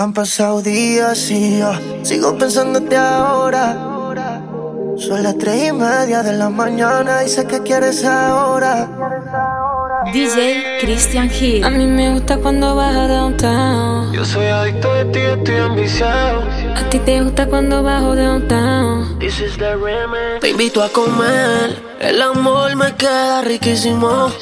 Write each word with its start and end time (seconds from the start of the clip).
Han 0.00 0.14
pasado 0.14 0.62
días 0.62 1.30
y 1.30 1.58
yo 1.58 1.72
sigo 2.04 2.38
pensándote 2.38 2.96
ahora. 2.96 3.76
Son 4.96 5.22
las 5.22 5.36
tres 5.36 5.68
y 5.68 5.72
media 5.72 6.22
de 6.22 6.32
la 6.32 6.48
mañana 6.48 7.22
y 7.22 7.28
sé 7.28 7.46
que 7.46 7.62
quieres 7.62 8.02
ahora. 8.06 8.88
DJ 10.10 10.78
Christian 10.80 11.30
Hill. 11.30 11.64
A 11.64 11.68
mí 11.68 11.84
me 11.84 12.14
gusta 12.14 12.38
cuando 12.38 12.74
vas 12.76 12.96
a 12.96 13.08
downtown. 13.08 14.10
Yo 14.14 14.24
soy 14.24 14.46
adicto 14.46 14.90
de 14.94 15.04
ti, 15.04 15.18
estoy 15.18 15.56
ambiciado. 15.56 16.44
A 16.76 16.88
ti 16.88 16.98
te 17.00 17.20
gusta 17.20 17.46
cuando 17.46 17.82
bajo 17.82 18.16
downtown. 18.16 19.18
This 19.18 19.38
is 19.40 19.58
the 19.58 19.76
Te 20.40 20.48
invito 20.48 20.82
a 20.82 20.88
comer, 20.88 21.78
el 22.00 22.22
amor 22.22 22.74
me 22.74 22.96
queda 22.96 23.42
riquísimo. 23.42 24.32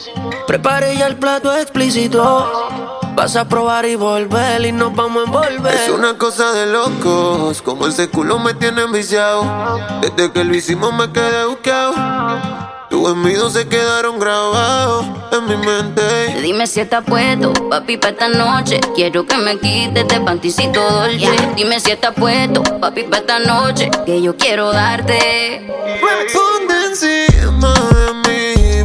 Prepare 0.47 0.97
ya 0.97 1.09
el 1.09 1.17
plato 1.17 1.53
explícito. 1.53 2.88
Vas 3.15 3.37
a 3.37 3.49
probar 3.49 3.87
y 3.87 3.97
volver 3.97 4.65
y 4.65 4.73
nos 4.73 4.95
vamos 4.95 5.25
a 5.25 5.27
envolver. 5.27 5.75
Es 5.75 5.89
una 5.91 6.17
cosa 6.17 6.53
de 6.53 6.67
locos, 6.67 7.63
como 7.63 7.87
ese 7.87 8.09
culo 8.09 8.39
me 8.39 8.55
tiene 8.55 8.83
enviciado. 8.83 9.45
Desde 10.01 10.33
que 10.33 10.45
lo 10.45 10.55
hicimos 10.55 10.93
me 10.93 11.11
quedé 11.13 11.45
buscado. 11.47 11.95
Tus 12.89 13.07
envidios 13.11 13.53
se 13.53 13.69
quedaron 13.69 14.19
grabados 14.19 15.05
en 15.33 15.47
mi 15.47 15.57
mente. 15.57 16.41
Dime 16.41 16.67
si 16.67 16.81
estás 16.81 17.05
puesto, 17.05 17.53
papi, 17.69 17.99
para 17.99 18.13
esta 18.13 18.29
noche. 18.29 18.81
Quiero 18.95 19.27
que 19.27 19.37
me 19.37 19.59
quites 19.59 20.09
de 20.09 20.21
panticito 20.21 20.81
dolce. 20.81 21.31
Dime 21.55 21.81
si 21.81 21.91
estás 21.91 22.15
puesto, 22.15 22.63
papi, 22.81 23.03
para 23.03 23.19
esta 23.19 23.39
noche. 23.41 23.91
Que 24.07 24.23
yo 24.23 24.37
quiero 24.37 24.73
darte. 24.73 25.71
Ponte 26.33 26.75
encima 26.87 27.75
de 27.75 28.15
mí, 28.15 28.85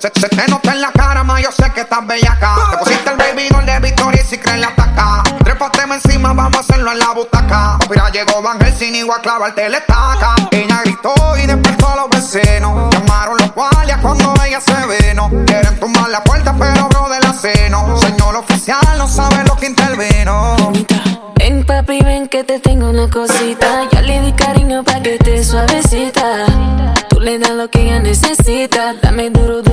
Se, 0.00 0.08
te 0.08 0.48
nota 0.48 0.72
en 0.72 0.80
la 0.80 0.90
cara, 0.92 1.22
ma, 1.22 1.38
yo 1.42 1.52
sé 1.52 1.70
que 1.74 1.82
estás 1.82 2.06
bellaca. 2.06 2.54
Te 2.70 2.78
pusiste 2.78 3.10
el 3.10 3.18
baby 3.18 3.48
doll 3.50 3.66
de 3.66 3.80
Victoria 3.80 4.22
y 4.22 4.26
si 4.26 4.38
crees 4.38 4.58
la 4.58 4.68
ataca. 4.68 5.22
Trépateme 5.44 5.96
encima, 5.96 6.32
vamos 6.32 6.56
a 6.56 6.60
hacerlo 6.60 6.90
en 6.92 6.98
la 7.00 7.10
butaca. 7.12 7.78
Mira, 7.90 8.08
llegó 8.08 8.40
Van 8.40 8.58
sin 8.78 8.94
igual 8.94 9.18
a 9.18 9.22
clavarte 9.22 9.68
la 9.68 9.76
estaca. 9.76 10.36
Ella 10.52 10.80
gritó 10.84 11.12
y 11.36 11.46
despertó 11.46 11.88
a 11.90 11.96
los 11.96 12.08
vecinos. 12.08 12.94
Llamaron 12.94 13.36
los 13.36 13.54
guardias 13.54 13.98
cuando 14.00 14.32
ella 14.42 14.58
se 14.62 14.86
veno. 14.86 15.28
Quieren 15.44 15.78
tumbar 15.78 16.08
la 16.08 16.24
puerta, 16.24 16.54
pero 16.58 16.88
bro 16.88 17.10
de 17.10 17.20
la 17.20 17.34
seno. 17.34 17.98
Señor 17.98 18.36
oficial, 18.36 18.80
no 18.96 19.06
sabe 19.06 19.44
lo 19.44 19.54
que 19.56 19.66
intervino. 19.66 20.56
Ven 21.34 21.66
papi, 21.66 22.00
ven 22.02 22.26
que 22.26 22.42
te 22.42 22.58
tengo 22.58 22.88
una 22.88 23.10
cosita. 23.10 23.86
Ya 23.92 24.00
le 24.00 24.22
di 24.22 24.32
cariño 24.32 24.82
pa' 24.82 25.02
que 25.02 25.18
te 25.18 25.44
suavecita 25.44 26.46
le 27.20 27.38
das 27.38 27.50
lo 27.50 27.68
que 27.68 27.82
ella 27.82 28.00
necesita. 28.00 28.94
Dame 29.02 29.30
duro, 29.30 29.62
duro, 29.62 29.69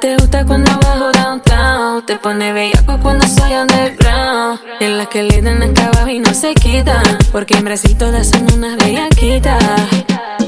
te 0.00 0.16
gusta 0.16 0.44
cuando 0.46 0.70
bajo 0.80 1.12
downtown. 1.12 2.06
Te 2.06 2.16
pone 2.16 2.52
bellaco 2.52 2.98
cuando 3.02 3.26
soy 3.26 3.52
underground. 3.52 4.60
En 4.80 4.98
las 4.98 5.08
que 5.08 5.22
le 5.22 5.42
dan 5.42 5.62
acá 5.62 5.88
abajo 5.88 6.08
y 6.08 6.18
no 6.18 6.32
se 6.32 6.54
quitan. 6.54 7.02
Porque 7.30 7.54
en 7.54 7.64
Brasil 7.64 7.96
todas 7.96 8.28
son 8.28 8.46
unas 8.54 8.76
bellaquitas. 8.78 9.62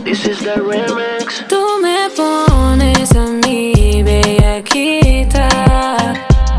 This 0.04 0.24
is 0.26 0.38
the 0.38 0.54
remix. 0.54 1.44
Tú 1.48 1.62
me 1.82 2.08
pones 2.16 3.12
a 3.12 3.26
mí 3.46 4.02
bellaquita. 4.02 5.48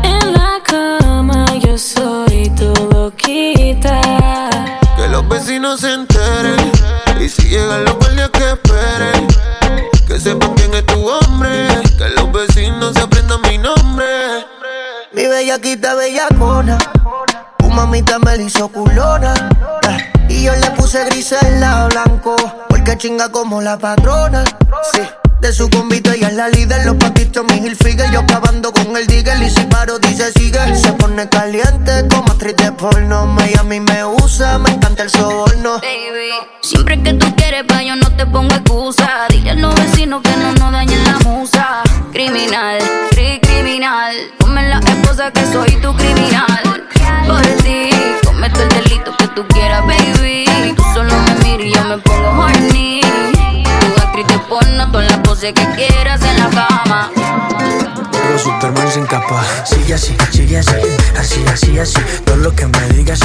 En 0.04 0.32
la 0.32 0.60
cama 0.62 1.46
yo 1.58 1.76
soy 1.76 2.50
tu 2.50 2.72
loquita. 2.92 4.00
Que 4.96 5.08
los 5.08 5.28
vecinos 5.28 5.80
se 5.80 5.92
enteren. 5.92 6.72
Y 7.20 7.28
si 7.28 7.48
llegan 7.48 7.84
los 7.84 7.94
guardias 7.94 8.30
me 18.24 18.36
hizo 18.42 18.68
culona. 18.68 19.34
Eh, 19.88 20.12
y 20.28 20.42
yo 20.44 20.52
le 20.54 20.70
puse 20.72 21.04
gris 21.06 21.32
en 21.32 21.60
la 21.60 21.86
blanco, 21.88 22.36
porque 22.68 22.96
chinga 22.96 23.28
como 23.30 23.60
la 23.60 23.76
patrona. 23.76 24.44
Sí. 24.92 25.00
De 25.44 25.52
su 25.52 25.68
convito 25.68 26.10
ella 26.10 26.28
es 26.28 26.34
la 26.36 26.48
líder, 26.48 26.86
los 26.86 26.94
patitos 26.94 27.44
mi 27.44 27.58
Hilfiger 27.58 28.10
Yo 28.10 28.20
acabando 28.20 28.72
con 28.72 28.96
el 28.96 29.06
digger 29.06 29.42
y 29.42 29.50
si 29.50 29.60
paro 29.66 29.98
dice 29.98 30.32
sigue 30.32 30.74
Se 30.74 30.90
pone 30.94 31.28
caliente 31.28 32.08
como 32.08 32.32
actriz 32.32 32.56
de 32.56 32.72
porno. 32.72 33.26
Miami 33.26 33.78
me 33.78 34.06
usa, 34.06 34.58
me 34.58 34.70
encanta 34.70 35.02
el 35.02 35.10
soborno. 35.10 35.80
Baby, 35.82 36.30
siempre 36.62 37.02
que 37.02 37.12
tú 37.12 37.26
quieres 37.36 37.64
pa' 37.64 37.82
yo 37.82 37.94
no 37.94 38.10
te 38.16 38.24
pongo 38.24 38.54
excusa. 38.54 39.26
Dile 39.28 39.50
a 39.50 39.54
los 39.56 39.74
vecinos 39.74 40.22
que 40.22 40.34
no 40.34 40.54
nos 40.54 40.72
dañen 40.72 41.04
la 41.04 41.18
musa. 41.28 41.82
Criminal, 42.10 42.78
cri 43.10 43.38
criminal. 43.42 44.14
Ponme 44.38 44.66
la 44.66 44.78
esposa 44.78 45.30
que 45.30 45.44
soy 45.52 45.70
tu 45.82 45.94
criminal. 45.94 46.88
Por 47.28 47.42
ti, 47.62 47.90
cometo 48.24 48.62
el 48.62 48.68
delito 48.70 49.14
que 49.18 49.28
tú 49.28 49.46
quieras, 49.48 49.82
baby. 49.86 50.74
Tú 50.74 50.82
solo 50.94 51.12
me 51.20 51.34
miras 51.44 51.66
y 51.66 51.74
yo 51.74 51.84
me 51.84 51.98
pongo 51.98 52.30
horny 52.30 53.03
de 54.44 54.48
porno, 54.48 54.90
todas 54.90 55.10
las 55.10 55.18
que 55.40 55.66
quieras 55.76 56.20
en 56.22 56.38
la 56.38 56.50
cama. 56.50 57.83
Superman 58.44 58.92
sin 58.92 59.06
capa. 59.06 59.42
Sigue 59.64 59.94
así, 59.94 60.14
sigue 60.30 60.58
así, 60.58 60.76
así, 61.18 61.42
así, 61.50 61.78
así. 61.78 61.98
Todo 62.26 62.36
lo 62.36 62.54
que 62.54 62.66
me 62.66 62.88
digas, 62.88 63.20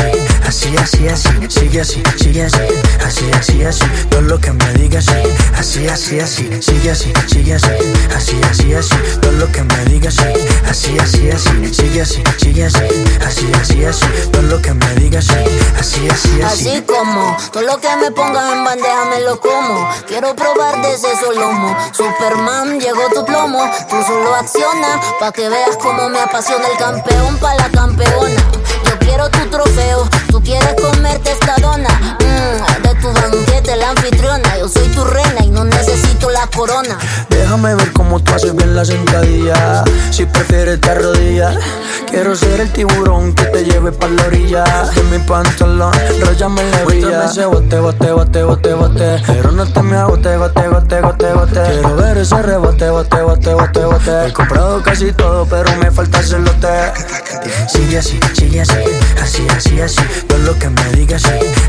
así, 0.48 0.74
así, 0.78 1.10
así. 1.10 1.30
Sigue 1.50 1.82
así, 1.82 2.02
sigue 2.16 2.46
así, 2.46 2.62
así, 3.06 3.30
así, 3.34 3.64
así. 3.66 3.86
Todo 4.10 4.22
lo 4.22 4.40
que 4.40 4.54
me 4.54 4.74
digas, 4.76 5.08
así, 5.58 5.90
así, 5.90 6.22
así. 6.22 6.62
Sigue 6.62 6.92
así, 6.92 7.12
sigue 7.28 7.54
así, 7.54 7.68
así, 8.16 8.40
así, 8.50 8.74
así. 8.74 8.96
Todo 9.22 9.34
lo 9.34 9.52
que 9.52 9.62
me 9.62 9.86
digas, 9.92 10.16
así, 10.70 10.98
así, 10.98 11.30
así. 11.30 11.74
Sigue 11.74 12.02
así, 12.02 12.24
sigue 12.38 12.64
así, 12.64 12.80
así, 13.20 13.52
así, 13.60 13.84
así. 13.84 14.06
Todo 14.32 14.44
lo 14.44 14.62
que 14.62 14.74
me 14.74 14.96
digas, 14.96 15.28
así, 15.78 16.08
así, 16.08 16.42
así. 16.42 16.70
Así 16.70 16.82
como 16.84 17.36
todo 17.52 17.64
lo 17.64 17.78
que 17.82 17.94
me 17.98 18.10
pongan 18.12 18.58
en 18.58 18.64
bandeja 18.64 19.04
me 19.10 19.20
lo 19.20 19.38
como. 19.42 19.86
Quiero 20.08 20.34
probar 20.34 20.82
de 20.82 20.94
ese 20.94 21.10
lomo. 21.36 21.76
Superman, 21.92 22.80
llegó 22.80 23.10
tu 23.14 23.26
plomo. 23.26 23.70
Tú 23.90 24.02
solo 24.08 24.36
acciona 24.36 25.09
pa' 25.20 25.32
que 25.32 25.50
veas 25.50 25.78
cómo 25.78 26.10
me 26.10 26.20
apasiona 26.20 26.68
el 26.68 26.78
campeón 26.78 27.38
pa' 27.38 27.56
la 27.56 27.70
campeona. 27.70 28.42
Quiero 29.10 29.28
tu 29.32 29.50
trofeo, 29.50 30.08
tú 30.30 30.40
quieres 30.40 30.76
comerte 30.80 31.32
esta 31.32 31.56
dona. 31.60 31.90
Mm, 32.20 32.84
de 32.84 32.96
tu 33.02 33.12
banquete, 33.12 33.76
la 33.76 33.90
anfitriona. 33.90 34.58
Yo 34.60 34.70
soy 34.70 34.88
tu 34.90 35.04
reina 35.04 35.44
y 35.44 35.50
no 35.50 35.64
necesito 35.64 36.30
la 36.30 36.46
corona. 36.56 36.96
Déjame 37.28 37.74
ver 37.74 37.92
cómo 37.94 38.20
tú 38.20 38.36
haces 38.36 38.56
bien 38.56 38.76
la 38.76 38.86
sentadilla. 38.86 39.84
Si 40.12 40.28
prefieres 40.28 40.80
te 40.80 40.92
arrodillas. 40.92 41.58
Quiero 42.12 42.36
ser 42.36 42.60
el 42.60 42.72
tiburón 42.72 43.34
que 43.36 43.46
te 43.46 43.64
lleve 43.64 43.92
pa' 43.92 44.08
la 44.08 44.26
orilla. 44.26 44.64
De 44.96 45.04
mi 45.04 45.20
pantalón, 45.20 45.94
rayame 46.26 46.64
la 46.72 46.86
villa. 46.86 47.26
ese 47.26 47.46
bote, 47.46 47.80
bote, 47.80 48.12
bote, 48.12 48.44
bote, 48.44 48.74
bote. 48.74 49.24
Pero 49.28 49.52
no 49.52 49.66
te 49.66 49.82
me 49.84 49.96
agote, 49.96 50.38
bote, 50.38 50.68
bote, 50.68 51.02
bote, 51.02 51.34
bote. 51.34 51.62
Quiero 51.62 51.96
ver 51.96 52.18
ese 52.18 52.42
rebote, 52.42 52.90
bote, 52.90 53.22
bote, 53.22 53.54
bote, 53.54 53.86
bote. 53.86 54.28
He 54.28 54.34
comprado 54.34 54.82
casi 54.82 55.12
todo, 55.14 55.46
pero 55.46 55.76
me 55.78 55.92
falta 55.92 56.20
el 56.20 56.26
celote. 56.26 56.94
Sigue 57.68 58.00
así, 58.00 58.20
sigue 58.34 58.62
así, 58.62 58.84
así, 59.22 59.48
así, 59.56 59.82
así. 59.82 60.02
Todo 60.28 60.40
lo 60.40 60.58
que 60.58 60.70
me 60.70 60.92
digas, 60.92 61.24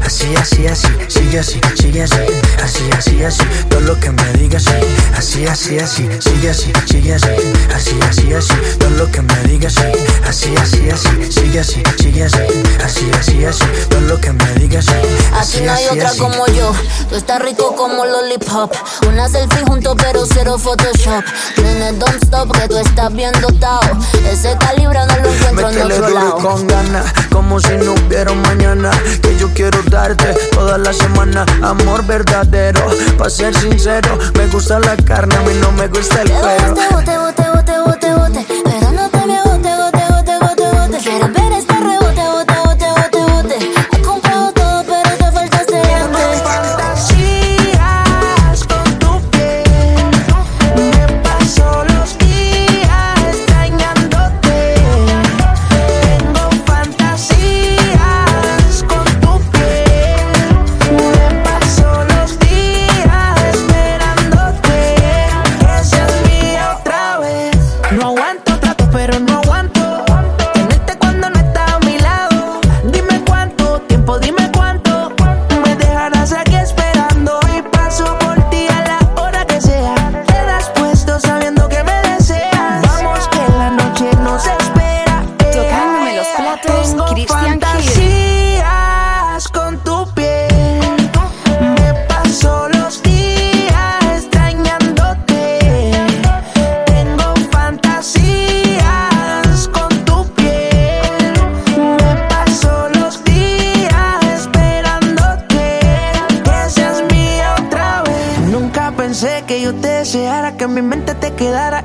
así, 0.05 0.35
así, 0.37 0.67
así. 0.67 0.89
Sigue 1.09 1.39
así, 1.39 1.61
sigue 1.77 2.03
así, 2.03 2.21
así, 2.63 2.91
así, 2.97 3.25
así. 3.25 3.43
Todo 3.69 3.81
lo 3.81 3.99
que 3.99 4.11
me 4.11 4.33
digas, 4.35 4.67
así, 5.17 5.41
Así, 5.41 5.47
así, 5.47 5.79
así, 5.79 6.09
sigue 6.21 6.51
así, 6.51 6.73
sigue 6.87 7.15
así, 7.15 7.29
así, 7.75 7.99
así, 8.09 8.35
así, 8.35 8.55
todo 8.79 8.91
lo 8.91 9.11
que 9.11 9.23
me 9.23 9.43
digas, 9.45 9.75
sí. 9.75 9.83
Así, 10.27 10.55
así, 10.57 10.91
así, 10.91 11.33
sigue 11.33 11.61
así, 11.61 11.83
sigue 11.99 12.25
así, 12.25 12.39
así, 12.85 13.11
así, 13.19 13.45
así, 13.45 13.65
todo 13.89 14.01
lo 14.01 14.21
que 14.21 14.33
me 14.33 14.55
digas, 14.55 14.87
sí. 14.87 14.93
Así 15.35 15.61
no 15.61 15.73
hay 15.73 15.87
otra 15.89 16.11
como 16.19 16.47
yo, 16.49 16.73
tú 17.09 17.17
estás 17.17 17.41
rico 17.43 17.75
como 17.77 18.05
lollipop. 18.05 18.75
Una 19.09 19.29
selfie 19.29 19.63
junto 19.67 19.95
pero 19.97 20.25
cero 20.27 20.59
Photoshop. 20.59 21.25
Nene, 21.59 21.93
don't 21.93 22.23
stop 22.25 22.53
que 22.53 22.69
tú 22.69 22.79
estás 22.79 23.13
bien 23.15 23.33
dotado. 23.41 23.81
Ese 24.31 24.57
calibre 24.59 24.99
no 25.07 25.17
lo 25.17 25.33
encuentro 25.33 25.69
en 25.71 25.93
otro 25.93 26.09
lado. 26.11 26.37
con 26.39 26.67
ganas, 26.67 27.05
como 27.31 27.61
si 27.61 27.77
no 27.77 27.95
hubiera 27.95 28.33
mañana. 28.33 28.91
Que 29.23 29.37
yo 29.37 29.49
quiero 29.55 29.83
darte 29.91 30.35
toda 30.53 30.79
la 30.79 30.93
semana, 30.93 31.45
amor 31.63 32.05
verdadero. 32.07 32.81
Pa' 33.19 33.31
ser 33.31 33.55
sincero, 33.57 34.19
me 34.37 34.47
gusta 34.49 34.79
la 34.81 34.97
carne, 34.97 35.35
a 35.37 35.41
mí 35.43 35.53
no 35.61 35.73
me 35.73 35.89
gusta 35.89 36.23
el 36.23 36.31
cuero. 36.31 36.75
Bote, 36.75 36.89
bote, 36.91 37.19
bote, 37.19 37.43
bote, 37.55 37.81
bote, 37.87 38.15
bote. 38.15 38.47
Pero 38.65 38.93
no 38.93 39.09
te 39.11 39.27
me 39.27 39.40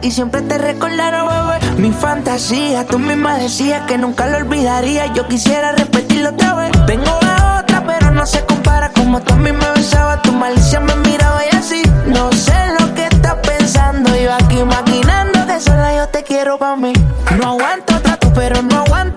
y 0.06 0.12
siempre 0.12 0.44
te 0.44 0.60
recordara, 0.60 1.24
bebé. 1.24 1.82
Mi 1.82 1.92
fantasía, 1.92 2.86
tú 2.86 3.00
misma 3.00 3.40
decías 3.40 3.88
que 3.88 3.98
nunca 3.98 4.28
lo 4.28 4.38
olvidaría. 4.38 5.12
Yo 5.14 5.28
quisiera 5.28 5.72
repetirlo 5.72 6.30
otra 6.30 6.54
vez. 6.54 6.72
Tengo 6.86 7.18
la 7.22 7.60
otra, 7.60 7.84
pero 7.88 8.12
no 8.12 8.24
se 8.28 8.46
compara. 8.46 8.92
Como 8.92 9.20
tú 9.22 9.34
a 9.34 9.38
mí 9.38 9.52
me 9.52 9.72
besabas, 9.72 10.22
tu 10.22 10.32
malicia 10.32 10.80
me 10.80 10.96
miraba 10.98 11.42
y 11.52 11.56
así. 11.56 11.82
No 12.06 12.32
sé 12.34 12.54
lo 12.80 12.94
que 12.94 13.06
estás 13.06 13.36
pensando. 13.42 14.16
Yo 14.16 14.32
aquí 14.32 14.64
maquinando 14.64 15.48
que 15.48 15.60
sola 15.60 15.96
yo 15.96 16.08
te 16.10 16.24
quiero 16.24 16.60
pa' 16.60 16.76
mí. 16.76 16.94
No 17.40 17.50
aguanto 17.50 18.00
trato, 18.02 18.32
pero 18.36 18.62
no 18.62 18.82
aguanto. 18.82 19.15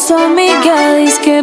Su 0.00 0.16
amiga. 0.16 0.94
Dice 0.94 1.20
que 1.20 1.42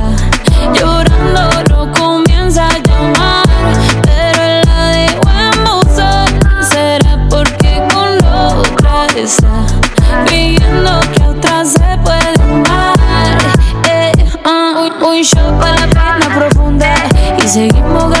Seguimos 17.51 18.20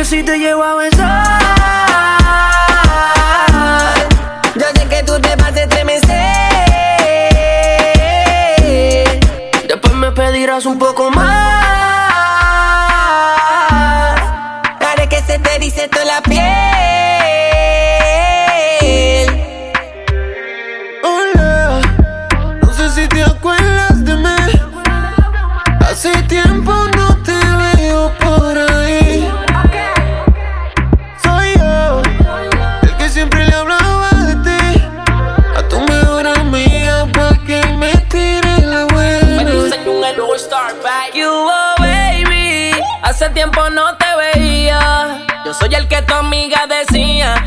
que 0.00 0.04
si 0.06 0.22
te 0.22 0.38
llevaba 0.38 0.86
en 0.86 0.89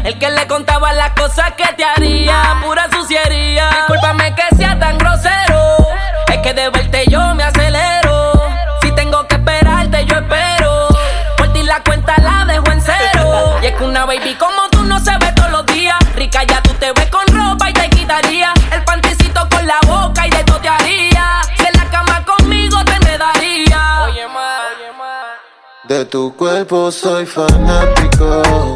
El 0.03 0.19
que 0.19 0.29
le 0.29 0.45
contaba 0.48 0.91
las 0.91 1.12
cosas 1.12 1.53
que 1.53 1.65
te 1.77 1.86
haría, 1.86 2.57
pura 2.62 2.89
suciería. 2.91 3.69
Discúlpame 3.69 4.36
que 4.36 4.55
sea 4.57 4.77
tan 4.77 4.98
grosero. 4.98 5.77
Es 6.27 6.39
que 6.39 6.53
de 6.53 6.69
verte 6.69 7.05
yo 7.10 7.33
me 7.36 7.43
acelero. 7.43 8.33
Si 8.81 8.91
tengo 8.91 9.25
que 9.27 9.36
esperarte, 9.36 10.05
yo 10.05 10.17
espero. 10.17 10.88
Por 11.38 11.53
ti 11.53 11.63
la 11.63 11.81
cuenta 11.83 12.15
la 12.22 12.43
dejo 12.45 12.69
en 12.69 12.81
cero. 12.81 13.60
Y 13.62 13.67
es 13.67 13.75
que 13.75 13.83
una 13.86 14.05
baby 14.05 14.36
como 14.36 14.67
tú 14.72 14.83
no 14.83 15.00
se 15.00 15.12
ve 15.19 15.31
todos 15.38 15.51
los 15.51 15.65
días. 15.67 15.98
Rica 16.15 16.43
ya 16.43 16.62
tú 16.62 16.74
te 16.74 16.91
ves 16.91 17.10
con 17.10 17.25
ropa 17.27 17.69
y 17.69 17.74
te 17.74 17.89
quitaría 17.89 18.53
el 18.74 18.83
pantecito 18.83 19.48
con 19.50 19.65
la 19.65 19.79
boca 19.88 20.27
y 20.27 20.31
de 20.31 20.43
todo 20.43 20.60
te 20.60 20.67
haría. 20.67 21.41
Si 21.55 21.65
en 21.65 21.74
la 21.77 21.86
cama 21.89 22.25
conmigo 22.25 22.83
te 22.83 23.00
me 23.05 23.17
daría. 23.17 24.03
Oye, 24.03 24.27
ma. 24.27 24.57
De 25.86 26.03
tu 26.03 26.36
cuerpo 26.36 26.91
soy 26.91 27.25
fanático. 27.25 28.74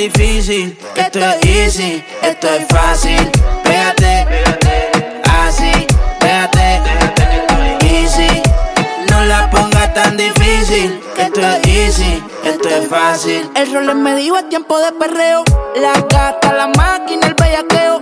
Esto 0.00 1.18
es 1.18 1.44
easy, 1.44 2.04
esto 2.22 2.48
es 2.48 2.68
fácil. 2.68 3.18
Pégate, 3.64 4.26
así, 5.28 5.72
pégate, 6.20 6.80
easy. 7.80 8.40
No 9.10 9.24
la 9.24 9.50
pongas 9.50 9.92
tan 9.94 10.16
difícil. 10.16 11.00
Esto 11.16 11.40
es 11.40 11.66
easy, 11.66 12.22
esto 12.44 12.68
es 12.68 12.88
fácil. 12.88 13.50
El 13.56 13.74
rol 13.74 13.92
me 13.96 14.14
dijo 14.14 14.38
es 14.38 14.48
tiempo 14.48 14.78
de 14.78 14.92
perreo. 14.92 15.42
La 15.74 15.94
gata, 15.94 16.52
la 16.52 16.68
máquina, 16.68 17.26
el 17.26 17.34
bellaqueo. 17.34 17.98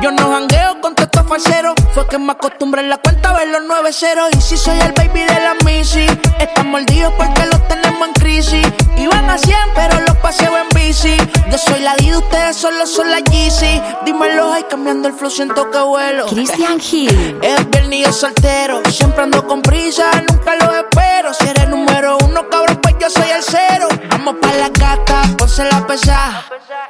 Yo 0.00 0.12
no 0.12 0.30
jangueo 0.32 0.80
con 0.80 0.94
estos 0.96 1.26
falseros. 1.26 1.74
Fue 1.92 2.06
que 2.06 2.18
me 2.18 2.32
acostumbré 2.32 2.82
en 2.82 2.90
la 2.90 2.98
cuenta 2.98 3.30
a 3.30 3.32
ver 3.34 3.48
los 3.48 3.62
nueve 3.66 3.92
ceros. 3.92 4.28
Y 4.36 4.40
si 4.40 4.56
soy 4.56 4.78
el 4.80 4.92
baby 4.92 5.20
de 5.20 5.40
la 5.40 5.56
Missy, 5.64 6.06
están 6.38 6.70
mordidos 6.70 7.12
porque 7.16 7.46
los 7.46 7.66
tenemos 7.66 8.08
en 8.08 8.14
crisis. 8.14 8.66
Iban 8.96 9.28
a 9.30 9.38
100, 9.38 9.56
pero 9.74 10.00
los 10.00 10.16
paseo 10.18 10.56
en 10.56 10.68
bici. 10.70 11.16
Yo 11.50 11.58
soy 11.58 11.80
la 11.80 11.94
D, 11.96 12.16
ustedes 12.16 12.56
solo 12.56 12.86
son 12.86 13.10
la 13.10 13.20
Yeezy. 13.20 13.80
Dímelo, 14.04 14.52
ay, 14.52 14.64
cambiando 14.68 15.08
el 15.08 15.14
flow, 15.14 15.30
siento 15.30 15.70
que 15.70 15.78
vuelo. 15.78 16.26
Christian 16.26 16.80
Hill. 16.80 17.38
Es 17.42 17.70
viernes 17.70 18.14
soltero. 18.14 18.82
Siempre 18.90 19.22
ando 19.22 19.46
con 19.46 19.62
prisa, 19.62 20.10
nunca 20.28 20.54
lo 20.56 20.74
espero. 20.74 21.32
Si 21.34 21.46
eres 21.46 21.68
número 21.68 22.18
uno, 22.24 22.48
cabrón, 22.48 22.78
pues 22.82 22.96
yo 23.00 23.10
soy 23.10 23.30
el 23.30 23.42
cero. 23.42 23.88
Vamos 24.10 24.36
pa' 24.40 24.52
la 24.54 24.68
gata, 24.68 25.22
ponse 25.36 25.64
la 25.64 25.86
pesa. 25.86 26.44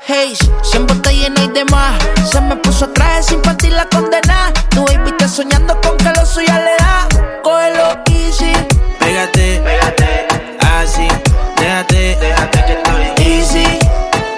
Hey, 0.06 0.36
siempre 0.62 0.96
está 0.96 1.10
llena 1.10 1.42
y 1.44 1.48
demás. 1.48 2.02
Se 2.30 2.40
me 2.40 2.56
puso 2.56 2.90
traje 2.98 3.22
sin 3.22 3.40
partir 3.42 3.72
la 3.72 3.88
condena. 3.88 4.52
Baby 4.74 5.10
está 5.10 5.28
soñando 5.28 5.80
con 5.80 5.96
que 5.96 6.10
lo 6.16 6.26
suya 6.26 6.58
le 6.58 6.74
da. 6.82 7.08
Cógelo 7.42 7.98
easy. 8.10 8.52
Pégate, 8.98 9.60
pégate, 9.64 10.26
así, 10.76 11.08
déjate, 11.56 12.16
déjate 12.20 12.64
que 12.66 12.72
estoy 12.72 13.26
easy. 13.26 13.78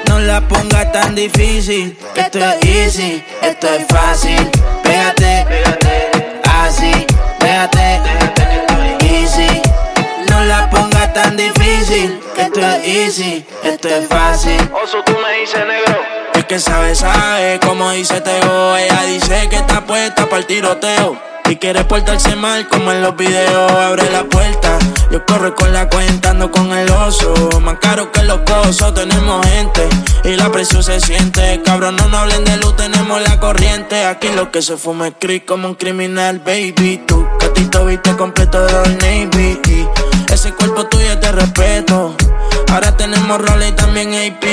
No 0.09 0.19
la 0.19 0.41
pongas 0.49 0.93
tan 0.93 1.15
difícil. 1.15 1.97
Esto 2.17 2.39
es 2.39 2.65
easy, 2.65 3.25
esto 3.43 3.67
es 3.69 3.87
fácil. 3.89 4.51
Pégate, 4.83 5.47
pégate, 5.49 6.11
así, 6.63 7.07
déjate, 7.41 8.01
déjate 8.05 8.43
que 8.51 8.57
estoy 8.61 9.09
easy. 9.15 9.63
No 10.29 10.41
la 10.45 10.69
pongas 10.71 11.00
tan 11.31 11.37
difícil. 11.37 12.21
Esto 12.37 12.61
es 12.61 12.87
easy, 12.87 13.45
esto 13.63 13.89
es 13.89 14.09
fácil. 14.09 14.59
Oso, 14.83 14.99
tú 15.05 15.13
me 15.13 15.41
dices 15.41 15.65
negro 15.67 16.21
que 16.51 16.59
sabe, 16.59 16.97
sabe, 16.97 17.61
como 17.65 17.93
dice 17.93 18.21
Teo. 18.21 18.77
Ella 18.77 19.05
dice 19.05 19.49
que 19.49 19.57
está 19.57 19.87
puesta 19.87 20.25
para 20.27 20.39
el 20.39 20.47
tiroteo. 20.47 21.17
Y 21.49 21.57
quiere 21.57 21.85
portarse 21.85 22.35
mal 22.35 22.67
como 22.69 22.91
en 22.91 23.03
los 23.03 23.15
videos. 23.15 23.71
Abre 23.71 24.11
la 24.11 24.25
puerta, 24.25 24.77
yo 25.13 25.25
corro 25.27 25.55
con 25.55 25.73
la 25.73 25.89
cuenta, 25.89 26.31
ando 26.31 26.51
con 26.51 26.73
el 26.73 26.91
oso. 26.91 27.33
Más 27.61 27.79
caro 27.81 28.11
que 28.11 28.25
los 28.25 28.39
pozos, 28.41 28.93
tenemos 28.95 29.47
gente. 29.47 29.89
Y 30.25 30.35
la 30.35 30.51
presión 30.51 30.83
se 30.83 30.99
siente. 31.01 31.63
Cabrón, 31.65 31.95
no 31.95 32.09
nos 32.09 32.23
hablen 32.23 32.45
de 32.45 32.57
luz, 32.57 32.75
tenemos 32.75 33.23
la 33.23 33.39
corriente. 33.39 34.05
Aquí 34.07 34.29
lo 34.31 34.51
que 34.51 34.61
se 34.61 34.77
fuma 34.77 35.07
es 35.07 35.15
creep 35.21 35.45
como 35.45 35.69
un 35.69 35.75
criminal, 35.77 36.41
baby. 36.41 37.01
Tu 37.07 37.29
catito 37.39 37.85
viste 37.85 38.17
completo 38.17 38.67
de 38.67 38.89
Navy. 38.97 39.61
Ese 40.35 40.53
cuerpo 40.55 40.87
tuyo 40.87 41.19
te 41.19 41.33
respeto. 41.33 42.17
Ahora 42.73 42.97
tenemos 42.97 43.41
roles 43.41 43.71
y 43.71 43.73
también 43.73 44.15
AP. 44.15 44.45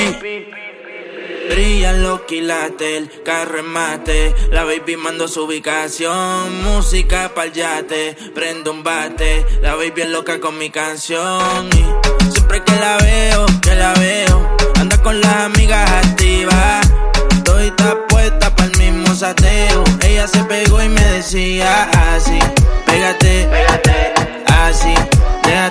Brillan 1.50 2.02
los 2.02 2.20
quilates, 2.22 2.98
el 2.98 3.22
carro 3.22 3.62
mate. 3.62 4.34
La 4.50 4.64
baby 4.64 4.96
mando 4.96 5.28
su 5.28 5.44
ubicación. 5.44 6.62
Música 6.62 7.32
pa'l 7.34 7.52
yate, 7.52 8.16
prendo 8.34 8.70
un 8.70 8.82
bate. 8.82 9.46
La 9.62 9.74
baby 9.74 10.02
es 10.02 10.08
loca 10.08 10.40
con 10.40 10.58
mi 10.58 10.70
canción. 10.70 11.68
Y 11.72 12.30
siempre 12.32 12.62
que 12.62 12.76
la 12.76 12.98
veo, 12.98 13.46
que 13.62 13.74
la 13.74 13.94
veo, 13.94 14.56
anda 14.78 15.00
con 15.00 15.20
las 15.20 15.34
amigas 15.44 15.90
activas. 15.90 16.86
Estoy 17.30 17.72
puesta 18.08 18.54
pa'l 18.54 18.76
mismo 18.76 19.14
sateo. 19.14 19.84
Ella 20.02 20.28
se 20.28 20.44
pegó 20.44 20.82
y 20.82 20.88
me 20.90 21.02
decía 21.02 21.88
así: 22.14 22.38
Pégate, 22.84 23.48
pégate, 23.50 24.07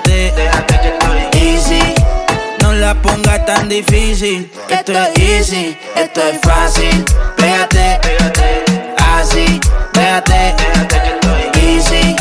déjate, 0.03 0.33
déjate 0.35 0.79
que 0.81 0.87
estoy 0.89 1.41
easy 1.41 1.97
la 2.79 2.93
ponga 3.01 3.43
tan 3.45 3.67
difícil. 3.67 4.49
Esto 4.69 4.93
es 4.93 5.19
easy, 5.19 5.77
esto 5.95 6.21
es 6.21 6.39
fácil. 6.41 7.03
Pégate, 7.35 7.99
pégate, 8.01 8.63
así, 8.97 9.59
pégate, 9.93 10.55
pégate 10.57 11.01
que 11.01 11.09
estoy 11.15 11.41
easy. 11.67 12.15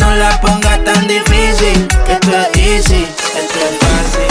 No 0.00 0.14
la 0.16 0.40
ponga 0.40 0.76
tan 0.84 1.06
difícil. 1.06 1.88
Esto 2.08 2.30
es 2.36 2.56
easy, 2.56 3.06
esto 3.40 3.58
es 3.68 3.74
fácil. 3.84 4.30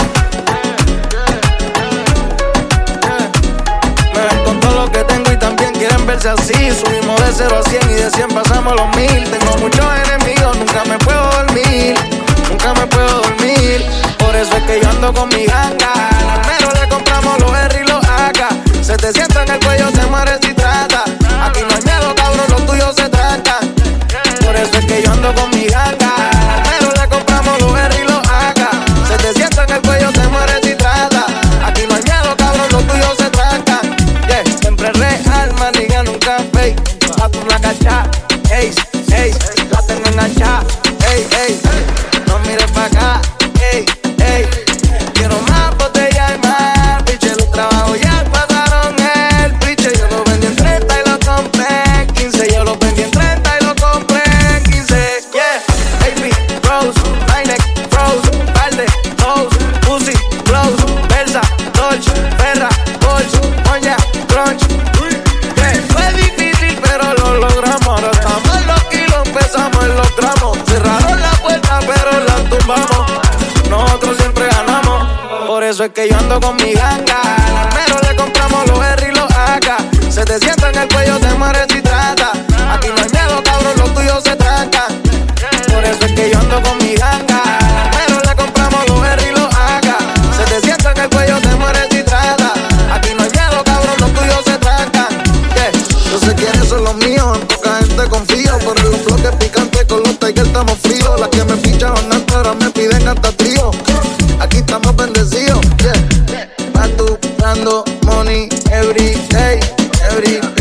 Me 4.14 4.20
ven 4.20 4.44
con 4.44 4.60
todo 4.60 4.84
lo 4.84 4.92
que 4.92 5.02
tengo 5.04 5.32
y 5.32 5.36
también 5.38 5.72
quieren 5.72 6.06
verse 6.06 6.28
así. 6.28 6.70
Subimos 6.70 7.18
de 7.20 7.32
0 7.32 7.56
a 7.58 7.68
100 7.68 7.90
y 7.90 7.94
de 7.94 8.10
100 8.10 8.28
pasamos 8.28 8.76
los 8.76 8.96
mil. 8.96 9.24
Tengo 9.30 9.56
muchos 9.60 9.86
enemigos, 10.06 10.56
nunca 10.56 10.84
me 10.84 10.98
puedo 10.98 11.22
dormir. 11.32 12.23
Nunca 12.48 12.74
me 12.74 12.86
puedo 12.86 13.22
dormir 13.22 13.84
por 14.18 14.42
eso 14.42 14.56
es 14.56 14.62
que 14.64 14.80
yo 14.80 14.90
ando 14.90 15.12
con 15.12 15.28
mi 15.28 15.44
ganga. 15.46 15.92
Al 16.32 16.40
menos 16.46 16.74
le 16.74 16.88
compramos 16.88 17.38
los 17.40 17.56
R 17.56 17.80
y 17.80 17.88
los 17.88 18.04
AK. 18.04 18.82
Se 18.82 18.96
te 18.96 19.12
sienta 19.12 19.42
en 19.44 19.50
el 19.50 19.60
cuello, 19.60 19.90
te 19.92 20.06
mueres 20.06 20.38
si 20.42 20.52
trata. 20.54 21.04
Aquí 21.42 21.60
no 21.60 21.74
hay 21.74 21.82
miedo, 21.82 22.14
cabrón, 22.16 22.46
los 22.48 22.66
tuyos 22.66 22.94
se 22.96 23.08
tratan. 23.08 23.74
Por 24.44 24.56
eso 24.56 24.78
es 24.78 24.84
que 24.86 25.02
yo 25.02 25.12
ando 25.12 25.32
con 25.34 25.43
que 75.92 76.08
yo 76.08 76.16
ando 76.16 76.40
con 76.40 76.56
mi 76.56 76.72
ganga. 76.72 77.20
Al 77.62 77.74
menos 77.74 78.00
le 78.08 78.16
compramos 78.16 78.66
los 78.68 78.78
R 78.78 79.08
y 79.08 79.14
los 79.14 79.30
AK. 79.30 80.10
Se 80.10 80.24
te 80.24 80.38
sienta 80.38 80.70
en 80.70 80.78
el 80.78 80.88
every 108.96 109.28
day, 109.28 109.60
every 110.02 110.40
day. 110.40 110.53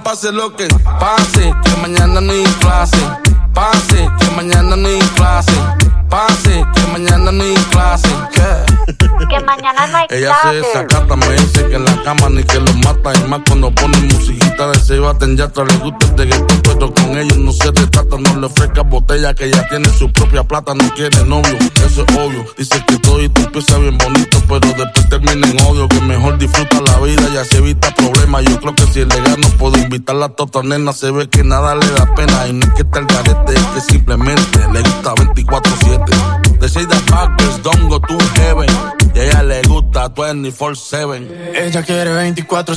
pase 0.00 0.32
lo 0.32 0.54
que 0.56 0.68
pase, 0.98 1.54
que 1.64 1.76
mañana 1.80 2.20
no 2.20 2.32
hay 2.32 2.44
clase. 2.60 2.96
Pase, 3.52 4.08
que 4.18 4.30
mañana 4.36 4.76
no 4.76 4.88
hay 4.88 4.98
clase. 5.16 5.52
Pase, 6.08 6.64
que 6.74 6.86
mañana 6.92 7.32
no 7.32 7.42
hay 7.42 7.54
clase. 7.70 8.08
Que, 9.28 9.40
mañana 9.40 9.86
no 9.86 9.98
hay 9.98 10.08
clase 10.08 10.86
cama 12.02 12.28
ni 12.30 12.42
que 12.44 12.58
los 12.60 12.76
mata. 12.76 13.12
Y 13.14 13.28
más 13.28 13.40
cuando 13.46 13.74
ponen 13.74 14.06
musiquita 14.08 14.68
de 14.68 14.78
se 14.78 14.98
baten 14.98 15.36
ya 15.36 15.50
les 15.66 15.78
gusta 15.80 16.06
el 16.06 16.18
reggaetón, 16.18 16.60
pero 16.62 16.94
con 16.94 17.18
ellos 17.18 17.38
no 17.38 17.52
se 17.52 17.70
retrata. 17.70 18.16
No 18.18 18.40
le 18.40 18.46
ofrezca 18.46 18.82
botella 18.82 19.34
que 19.34 19.50
ya 19.50 19.68
tiene 19.68 19.88
su 19.90 20.10
propia 20.12 20.44
plata. 20.44 20.74
No 20.74 20.88
quiere 20.94 21.24
novio, 21.24 21.56
eso 21.86 22.04
es 22.06 22.16
obvio. 22.16 22.44
Dice 22.56 22.84
que 22.86 22.98
todo 22.98 23.22
y 23.22 23.28
tu 23.28 23.42
empieza 23.42 23.78
bien 23.78 23.96
bonito, 23.98 24.38
pero 24.48 24.60
después 24.60 25.08
termina 25.08 25.46
en 25.48 25.60
odio. 25.62 25.88
Que 25.88 26.00
mejor 26.00 26.38
disfruta 26.38 26.80
la 26.80 26.98
vida 27.00 27.22
y 27.32 27.36
así 27.36 27.56
evita 27.56 27.94
problemas. 27.94 28.44
Yo 28.44 28.60
creo 28.60 28.74
que 28.74 28.86
si 28.86 29.04
le 29.04 29.20
gano 29.20 29.48
puedo 29.58 29.78
invitar 29.78 30.20
a 30.22 30.28
toda 30.28 30.62
nena. 30.62 30.92
Se 30.92 31.10
ve 31.10 31.28
que 31.28 31.44
nada 31.44 31.74
le 31.74 31.86
da 31.90 32.14
pena. 32.14 32.48
Y 32.48 32.52
no 32.52 32.66
es 32.66 32.72
que 32.74 32.82
está 32.82 32.98
el 32.98 33.06
garete, 33.06 33.54
es 33.54 33.66
que 33.66 33.80
simplemente 33.80 34.58
le 34.72 34.80
gusta 34.80 35.14
24-7. 35.14 36.41
Decide 36.62 36.94
Packers, 37.10 37.60
Dongo, 37.60 37.98
tu 37.98 38.16
Heaven. 38.36 38.68
Y 39.12 39.18
a 39.18 39.24
ella 39.24 39.42
le 39.42 39.62
gusta 39.62 40.08
24-7. 40.14 41.26
Ella 41.56 41.82
quiere 41.82 42.34
24-7. 42.34 42.76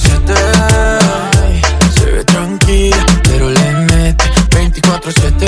Se 1.93 2.05
ve 2.05 2.23
tranquila, 2.25 3.05
pero 3.21 3.51
le 3.51 3.71
mete 3.85 4.25
24-7. 4.49 5.45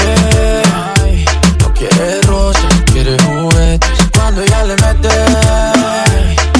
No 1.61 1.73
quiere 1.73 2.21
rosas, 2.27 2.75
quiere 2.93 3.17
juguetes. 3.23 3.89
Cuando 4.13 4.43
ella 4.43 4.63
le 4.65 4.75
mete, 4.75 5.09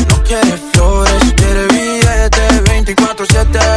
no 0.10 0.24
quiere 0.24 0.58
flores, 0.74 1.34
quiere 1.36 1.68
billetes 1.68 2.63
24-7. 2.63 3.77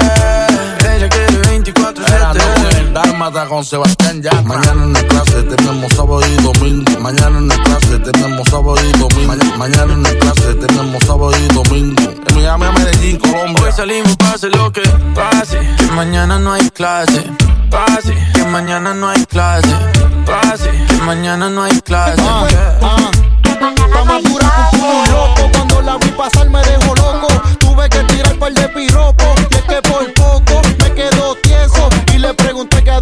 mata 3.21 3.45
con 3.45 3.63
Sebastián 3.63 4.23
ya. 4.23 4.33
Mañana 4.43 4.83
en 4.83 4.95
la 4.95 5.03
clase 5.03 5.43
tenemos 5.43 5.93
sábado 5.93 6.23
y 6.27 6.43
domingo. 6.43 6.91
Mañana 7.01 7.37
en 7.37 7.49
la 7.49 7.57
clase 7.63 7.99
tenemos 7.99 8.49
sábado 8.49 8.79
y 8.83 8.99
domingo. 8.99 9.57
Mañana 9.59 9.93
en 9.93 10.03
la 10.03 10.11
clase 10.19 10.55
tenemos 10.55 11.05
sábado 11.05 11.33
y 11.39 11.55
domingo. 11.55 12.03
En 12.29 12.35
Miami, 12.35 12.65
a 12.65 12.73
Medellín, 12.73 13.19
Colombia. 13.19 13.63
Hoy 13.63 13.73
salimos, 13.73 14.17
pase 14.17 14.49
lo 14.49 14.73
que 14.73 14.81
pase. 15.15 15.59
Que 15.77 15.85
mañana 15.95 16.39
no 16.39 16.55
hay 16.55 16.71
clase. 16.71 17.23
Pase. 17.71 18.15
Que 18.33 18.45
mañana 18.45 18.95
no 18.95 19.11
hay 19.11 19.23
clase. 19.27 19.69
Pase. 20.25 20.71
Que 20.89 20.97
mañana 21.05 21.51
no 21.51 21.65
hay 21.65 21.79
clase. 21.83 22.23
Ah, 22.25 22.47
ah. 22.81 23.11
Vamos 23.61 24.25
a 24.43 24.71
un 24.73 25.13
loco. 25.13 25.51
Cuando 25.53 25.83
la 25.83 25.99
vi 25.99 26.09
pasar 26.13 26.49
me 26.49 26.63
dejó 26.63 26.95
loco. 26.95 27.29
Tuve 27.59 27.87
que 27.91 28.03
tirar 28.05 28.35
par 28.39 28.55
de 28.55 28.67
piropos. 28.69 29.41
Y 29.51 29.55
es 29.55 29.63
que 29.63 29.83
por 29.83 30.11
poco 30.15 30.63
me 30.79 30.95
quedo 30.95 31.35
tieso. 31.43 31.89
Y 32.15 32.19
le 32.19 32.33
pregunté 32.33 32.83
qué 32.83 33.00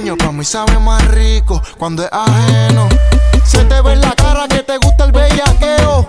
dueño, 0.00 0.16
para 0.16 0.32
mí 0.32 0.44
sabe 0.44 0.78
más 0.78 1.06
rico 1.08 1.60
cuando 1.78 2.02
es 2.02 2.08
ajeno. 2.12 2.88
Se 3.44 3.64
te 3.64 3.80
ve 3.82 3.92
en 3.92 4.00
la 4.00 4.14
cara 4.14 4.48
que 4.48 4.62
te 4.62 4.78
gusta 4.78 5.04
el 5.04 5.12
bellaqueo. 5.12 5.99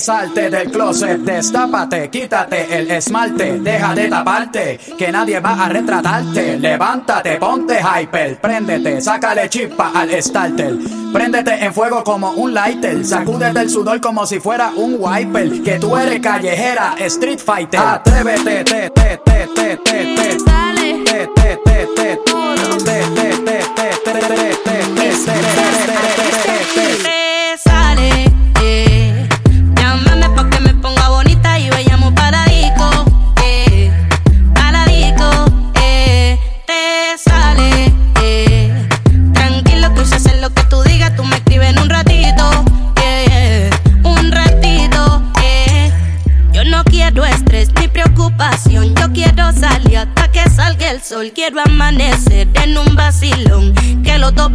salte 0.00 0.50
del 0.50 0.70
closet, 0.70 1.18
destápate, 1.20 2.08
quítate 2.10 2.66
el 2.76 2.90
esmalte, 2.90 3.60
deja 3.60 3.94
de 3.94 4.08
taparte, 4.08 4.80
que 4.98 5.12
nadie 5.12 5.38
va 5.40 5.64
a 5.64 5.68
retratarte. 5.68 6.58
Levántate, 6.58 7.36
ponte 7.36 7.78
hyper, 7.80 8.40
préndete, 8.40 9.00
sácale 9.00 9.48
chispa 9.48 9.92
al 9.94 10.10
starter. 10.22 10.76
Préndete 11.12 11.64
en 11.64 11.74
fuego 11.74 12.02
como 12.02 12.30
un 12.32 12.54
lighter, 12.54 13.04
sacúdete 13.04 13.60
el 13.60 13.70
sudor 13.70 14.00
como 14.00 14.26
si 14.26 14.40
fuera 14.40 14.70
un 14.74 14.96
wiper. 14.98 15.62
Que 15.62 15.78
tú 15.78 15.96
eres 15.96 16.20
callejera, 16.20 16.94
street 16.98 17.38
fighter. 17.38 17.80
Atrévete, 17.80 18.64
te, 18.64 18.90
te, 18.90 19.20
te, 19.24 19.46
te, 19.54 19.76
te, 19.76 19.76
te. 19.76 20.04
te, 20.14 20.36
te, 20.36 20.60
Te, 21.04 21.26
te, 21.26 21.56
te, 21.64 21.86
te, 21.94 22.16
te, 22.16 22.76
te, 22.84 23.44
te, 23.44 23.74
te. 23.74 23.79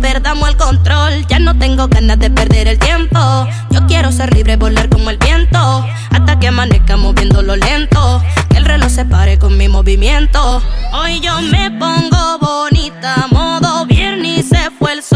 Perdamos 0.05 0.49
el 0.49 0.55
control. 0.55 1.25
Ya 1.27 1.39
no 1.39 1.57
tengo 1.57 1.87
ganas 1.87 2.19
de 2.19 2.29
perder 2.29 2.67
el 2.67 2.77
tiempo. 2.77 3.19
Yo 3.71 3.87
quiero 3.87 4.11
ser 4.11 4.31
libre, 4.35 4.55
volar 4.55 4.87
como 4.87 5.09
el 5.09 5.17
viento. 5.17 5.57
Hasta 6.11 6.39
que 6.39 6.47
amanezca 6.47 6.95
moviéndolo 6.95 7.55
lento. 7.55 8.21
Que 8.49 8.57
el 8.57 8.65
reloj 8.65 8.91
se 8.91 9.05
pare 9.05 9.39
con 9.39 9.57
mi 9.57 9.67
movimiento. 9.67 10.61
Hoy 10.93 11.19
yo 11.21 11.41
me 11.41 11.71
pongo 11.71 12.37
bonita. 12.39 13.25
Modo 13.31 13.87
viernes 13.87 14.47
se 14.47 14.69
fue 14.77 14.93
el 14.93 15.01
sol. 15.01 15.14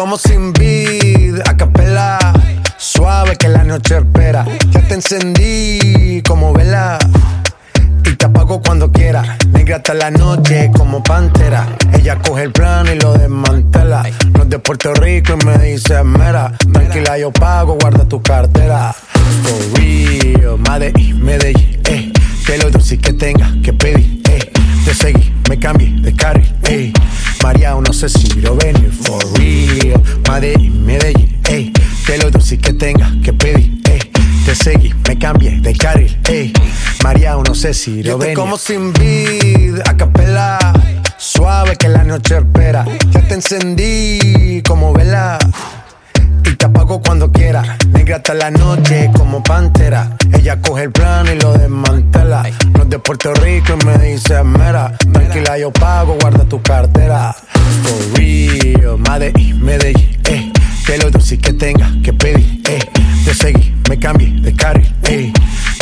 Como 0.00 0.16
sin 0.16 0.54
vid, 0.54 1.40
a 1.44 1.54
capela. 1.54 2.18
Suave 2.78 3.36
que 3.36 3.48
la 3.48 3.64
noche 3.64 3.98
espera. 3.98 4.46
Ya 4.70 4.80
te 4.80 4.94
encendí 4.94 6.22
como 6.26 6.54
vela. 6.54 6.98
Y 8.06 8.16
te 8.16 8.24
apago 8.24 8.62
cuando 8.62 8.90
quiera. 8.90 9.36
Negra 9.52 9.76
hasta 9.76 9.92
la 9.92 10.10
noche 10.10 10.70
como 10.74 11.02
pantera. 11.02 11.68
Ella 11.92 12.16
coge 12.16 12.44
el 12.44 12.52
plano 12.52 12.90
y 12.94 12.98
lo 12.98 13.12
desmantela. 13.12 14.04
No 14.32 14.44
es 14.44 14.48
de 14.48 14.58
Puerto 14.58 14.94
Rico 14.94 15.34
y 15.38 15.44
me 15.44 15.58
dice 15.58 16.02
mera. 16.02 16.50
Tranquila, 16.72 17.18
yo 17.18 17.30
pago, 17.30 17.76
guarda 17.78 18.06
tu 18.06 18.22
cartera. 18.22 18.94
For 19.42 19.78
real, 19.78 20.58
Medellín, 20.60 21.22
Medellín, 21.22 21.78
eh. 21.84 22.10
Que 22.46 22.56
lo 22.56 22.70
dulce 22.70 22.96
que 22.96 23.12
tenga 23.12 23.52
que 23.62 23.74
pedir, 23.74 24.22
eh. 24.30 24.50
Te 24.82 24.94
seguí, 24.94 25.30
me 25.50 25.58
cambié 25.58 25.90
de 26.00 26.14
carril, 26.16 26.56
eh. 26.64 26.90
María, 27.42 27.74
no 27.74 27.92
sé 27.92 28.08
si 28.08 28.40
lo 28.40 28.56
venir, 28.56 28.79
real. 30.38 30.70
Medellín, 30.70 31.40
eh. 31.48 31.72
Que 32.06 32.18
lo 32.18 32.30
dulce 32.30 32.58
que 32.58 32.72
tenga 32.72 33.12
que 33.22 33.32
pedir, 33.32 33.80
eh. 33.88 33.98
Te 34.44 34.54
seguí, 34.54 34.92
me 35.08 35.18
cambié 35.18 35.60
de 35.60 35.74
carril, 35.74 36.18
ey. 36.28 36.52
María, 37.02 37.36
no 37.36 37.54
sé 37.54 37.74
si 37.74 38.02
lo 38.02 38.18
ven. 38.18 38.34
como 38.34 38.56
sin 38.56 38.92
vid, 38.92 39.80
a 39.84 39.96
capela. 39.96 40.58
Suave 41.18 41.76
que 41.76 41.88
la 41.88 42.02
noche 42.02 42.38
espera. 42.38 42.86
Ya 43.12 43.20
te 43.28 43.34
encendí 43.34 44.62
como 44.66 44.92
vela. 44.92 45.38
Y 46.44 46.56
te 46.56 46.66
apago 46.66 47.00
cuando 47.00 47.30
quiera. 47.30 47.76
Negra 47.92 48.16
hasta 48.16 48.34
la 48.34 48.50
noche 48.50 49.10
como 49.16 49.42
pantera. 49.42 50.16
Ella 50.32 50.60
coge 50.60 50.84
el 50.84 50.92
plano 50.92 51.32
y 51.32 51.38
lo 51.40 51.52
desmantela. 51.52 52.42
No 52.74 52.82
es 52.82 52.90
de 52.90 52.98
Puerto 52.98 53.32
Rico 53.34 53.74
y 53.80 53.84
me 53.86 53.98
dice 53.98 54.42
mera. 54.42 54.96
Tranquila, 55.12 55.58
yo 55.58 55.72
pago, 55.72 56.16
guarda 56.20 56.44
tu 56.44 56.60
cartera. 56.62 57.34
For 57.82 58.18
real, 58.18 58.98
Medellín, 58.98 59.64
Medellín, 59.64 60.18
eh. 60.24 60.52
Que 60.86 60.98
lo 60.98 61.10
dulce 61.10 61.38
que 61.38 61.52
tenga 61.52 61.90
que 62.02 62.12
pedir, 62.12 62.60
eh. 62.68 62.80
Te 63.24 63.34
seguí, 63.34 63.74
me 63.88 63.98
cambié 63.98 64.32
de 64.40 64.54
carril, 64.54 64.94
eh. 65.04 65.32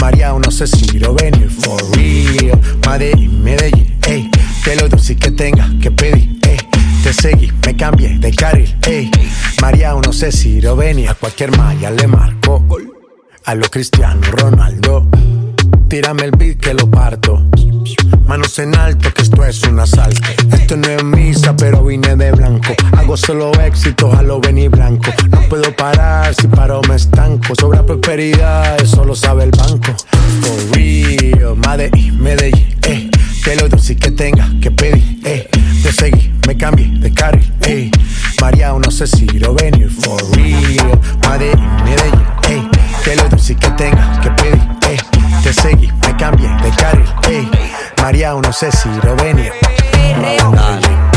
María, 0.00 0.32
no 0.32 0.50
sé 0.50 0.66
si 0.66 0.98
lo 0.98 1.14
venir, 1.14 1.50
for 1.50 1.80
real. 1.96 2.58
Medellín, 2.86 3.42
Medellín, 3.42 3.98
eh. 4.06 4.30
Que 4.64 4.76
lo 4.76 4.88
dulce 4.88 5.16
que 5.16 5.30
tenga 5.30 5.68
que 5.80 5.90
pedir, 5.90 6.38
eh. 6.42 6.47
Te 7.02 7.12
seguí, 7.12 7.52
me 7.64 7.76
cambié 7.76 8.18
de 8.18 8.30
carril, 8.32 8.76
ey. 8.86 9.10
María, 9.60 9.94
no 9.94 10.12
sé 10.12 10.32
si 10.32 10.60
lo 10.60 10.76
venía. 10.76 11.12
A 11.12 11.14
cualquier 11.14 11.56
malla 11.56 11.90
le 11.90 12.06
marco. 12.06 12.64
A 13.44 13.54
lo 13.54 13.68
Cristiano 13.70 14.20
Ronaldo. 14.30 15.06
Tírame 15.88 16.24
el 16.24 16.32
beat 16.32 16.58
que 16.58 16.74
lo 16.74 16.90
parto. 16.90 17.42
Manos 18.26 18.58
en 18.58 18.76
alto, 18.76 19.12
que 19.14 19.22
esto 19.22 19.42
es 19.44 19.62
un 19.62 19.80
asalto. 19.80 20.20
Esto 20.52 20.76
no 20.76 20.86
es 20.88 21.02
misa, 21.02 21.56
pero 21.56 21.82
vine 21.82 22.14
de 22.14 22.30
blanco. 22.32 22.74
Hago 22.96 23.16
solo 23.16 23.52
éxitos 23.54 24.14
a 24.14 24.22
lo 24.22 24.38
venir 24.38 24.68
blanco. 24.68 25.10
No 25.30 25.40
puedo 25.48 25.74
parar, 25.74 26.34
si 26.34 26.46
paro 26.46 26.82
me 26.88 26.96
estanco. 26.96 27.54
Sobra 27.58 27.86
prosperidad, 27.86 28.78
eso 28.82 29.04
lo 29.04 29.14
sabe 29.14 29.44
el 29.44 29.50
banco. 29.50 29.94
For 30.42 30.76
real, 30.76 31.56
Medellín, 31.56 32.22
Medellín, 32.22 32.76
eh. 32.82 33.10
Que 33.42 33.56
lo 33.56 33.68
dulce 33.68 33.96
que 33.96 34.10
tenga 34.10 34.46
que 34.60 34.70
pedir, 34.70 35.20
eh. 35.24 35.48
Te 35.88 35.94
seguí, 35.94 36.30
me 36.46 36.54
cambié 36.54 36.86
de 37.00 37.10
carril, 37.14 37.50
eh. 37.62 37.90
María, 38.42 38.74
no 38.74 38.90
sé 38.90 39.06
si 39.06 39.24
lo 39.24 39.54
venir, 39.54 39.88
for 39.88 40.20
real. 40.36 41.00
Medellín, 41.26 41.66
Medellín, 41.82 42.26
eh. 42.50 42.68
Que 43.02 43.16
lo 43.16 43.26
dulce 43.30 43.56
que 43.56 43.70
tenga 43.70 44.20
que 44.20 44.30
pedir, 44.32 44.68
eh. 44.82 44.98
Te 45.42 45.50
seguí, 45.50 45.90
me 46.06 46.14
cambié 46.18 46.46
de 46.46 46.70
carril, 46.76 47.08
eh. 47.30 47.48
María, 48.02 48.34
no 48.34 48.52
sé 48.52 48.70
si 48.70 48.90
lo 49.02 49.16
venir. 49.16 49.50
Perreo. 49.90 51.07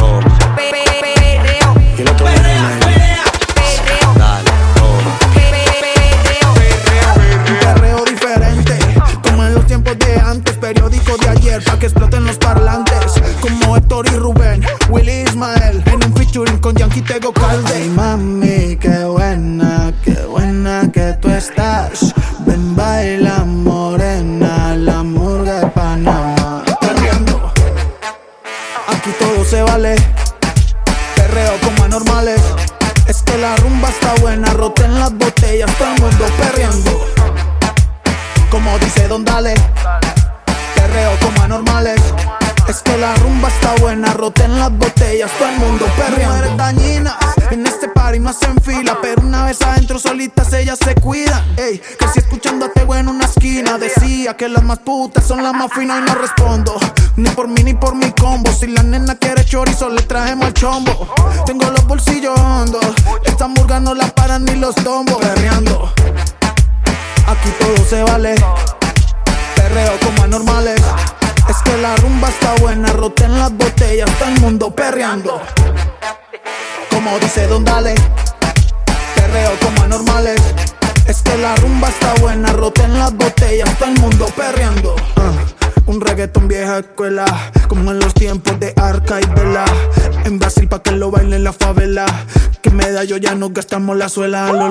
cazuela, 94.12 94.52
lo 94.52 94.71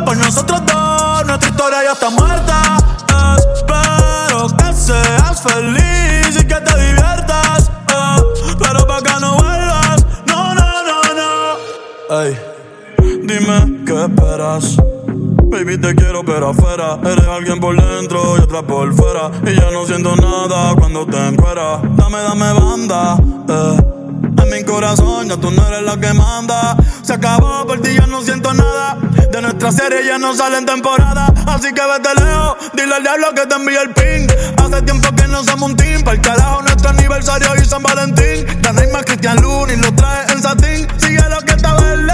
Por 0.00 0.16
nosotros 0.16 0.62
dos, 0.66 1.26
nuestra 1.26 1.48
historia 1.50 1.84
ya 1.84 1.92
está 1.92 2.10
muerta. 2.10 2.76
Espero 3.54 4.48
que 4.56 4.72
seas 4.74 5.42
feliz 5.42 6.40
y 6.40 6.46
que 6.46 6.54
te 6.54 6.80
diviertas. 6.80 7.70
Pero 8.58 8.86
pa' 8.86 9.02
que 9.02 9.20
no 9.20 9.36
vuelvas, 9.36 10.06
no, 10.26 10.54
no, 10.54 10.82
no, 10.84 11.02
no. 11.20 12.20
Ey, 12.20 12.38
dime 13.22 13.84
qué 13.86 14.04
esperas. 14.04 14.76
Baby, 15.52 15.78
te 15.78 15.94
quiero, 15.94 16.24
pero 16.24 16.48
afuera. 16.48 16.98
Eres 17.04 17.28
alguien 17.28 17.60
por 17.60 17.76
dentro 17.76 18.38
y 18.38 18.40
otra 18.40 18.62
por 18.62 18.94
fuera. 18.94 19.30
Y 19.46 19.54
ya 19.54 19.70
no 19.70 19.84
siento 19.86 20.16
nada 20.16 20.74
cuando 20.74 21.04
te 21.06 21.18
encueras. 21.28 21.80
Dame, 21.96 22.22
dame 22.22 22.52
banda. 22.54 23.18
Eh. 23.48 23.76
En 24.42 24.50
mi 24.50 24.64
corazón 24.64 25.28
ya 25.28 25.36
tú 25.36 25.50
no 25.50 25.66
eres 25.68 25.82
la 25.82 26.00
que 26.00 26.12
manda. 26.14 26.71
Se 27.02 27.14
acabó, 27.14 27.66
por 27.66 27.80
ti 27.80 27.94
ya 27.98 28.06
no 28.06 28.22
siento 28.22 28.54
nada. 28.54 28.96
De 29.32 29.42
nuestra 29.42 29.72
serie 29.72 30.06
ya 30.06 30.18
no 30.18 30.34
sale 30.34 30.58
en 30.58 30.66
temporada. 30.66 31.32
Así 31.46 31.72
que 31.72 31.82
vete 31.82 32.14
lejos, 32.14 32.56
dile 32.74 32.94
al 32.94 33.02
diablo 33.02 33.34
que 33.34 33.44
te 33.46 33.54
envíe 33.56 33.76
el 33.76 33.90
ping. 33.90 34.28
Hace 34.56 34.82
tiempo 34.82 35.08
que 35.16 35.26
no 35.26 35.42
somos 35.42 35.70
un 35.70 35.76
team. 35.76 36.02
Para 36.04 36.16
el 36.16 36.22
carajo, 36.22 36.62
nuestro 36.62 36.90
aniversario 36.90 37.48
y 37.60 37.64
San 37.64 37.82
Valentín. 37.82 38.46
Ya 38.62 38.72
no 38.72 38.80
hay 38.80 38.86
más 38.92 39.04
Cristian 39.04 39.36
Luna 39.42 39.72
y 39.72 39.76
lo 39.78 39.92
trae 39.94 40.32
en 40.32 40.42
satín. 40.42 40.86
Sigue 40.98 41.28
lo 41.28 41.40
que 41.40 41.52
está 41.52 41.74
verde. 41.74 42.12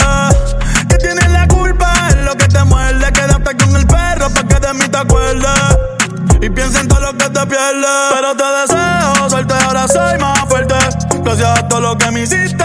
Eh. 0.00 0.86
Que 0.88 0.96
tienes 0.96 1.30
la 1.30 1.46
culpa, 1.46 2.08
es 2.08 2.16
lo 2.24 2.34
que 2.34 2.48
te 2.48 2.64
muerde. 2.64 3.12
Quédate 3.12 3.56
con 3.56 3.76
el 3.76 3.86
perro 3.86 4.30
para 4.30 4.48
que 4.48 4.66
de 4.66 4.74
mí 4.74 4.88
te 4.88 4.98
acuerdes. 4.98 5.78
Y 6.40 6.50
piensa 6.50 6.80
en 6.80 6.88
todo 6.88 7.00
lo 7.00 7.12
que 7.16 7.30
te 7.30 7.46
pierdes. 7.46 8.10
Pero 8.12 8.36
te 8.36 8.44
deseo, 8.44 9.30
suerte, 9.30 9.54
ahora 9.64 9.86
soy 9.86 10.18
más 10.18 10.40
fuerte. 10.48 10.74
Gracias 11.22 11.58
a 11.58 11.68
todo 11.68 11.80
lo 11.80 11.96
que 11.96 12.10
me 12.10 12.22
hiciste 12.22 12.64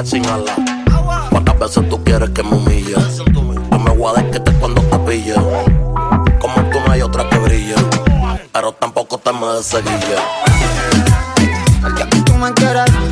hablar 0.00 0.06
sin 0.06 0.22
¿Cuántas 1.30 1.58
veces 1.58 1.88
tú 1.88 2.02
quieres 2.02 2.30
que 2.30 2.42
me 2.42 2.56
humille? 2.56 2.94
Yo 3.32 3.78
me 3.78 3.90
voy 3.90 4.12
a 4.16 4.22
desquitar 4.22 4.54
cuando 4.54 4.82
te 4.82 4.98
pille. 4.98 5.34
Como 5.34 6.54
tú 6.70 6.78
no 6.86 6.92
hay 6.92 7.02
otra 7.02 7.28
que 7.28 7.38
brille, 7.38 7.74
pero 8.52 8.72
tampoco 8.72 9.18
te 9.18 9.32
me 9.32 9.46
deseguille. 9.46 10.16
Porque 11.82 12.02
aquí 12.02 12.20
tú 12.22 12.34
me 12.34 12.52
quieres. 12.54 13.09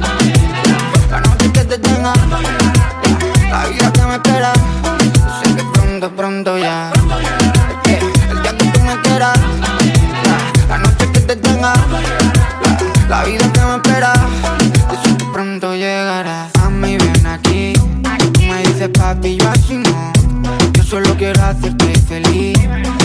Hacerte 21.50 21.98
feliz. 22.00 22.58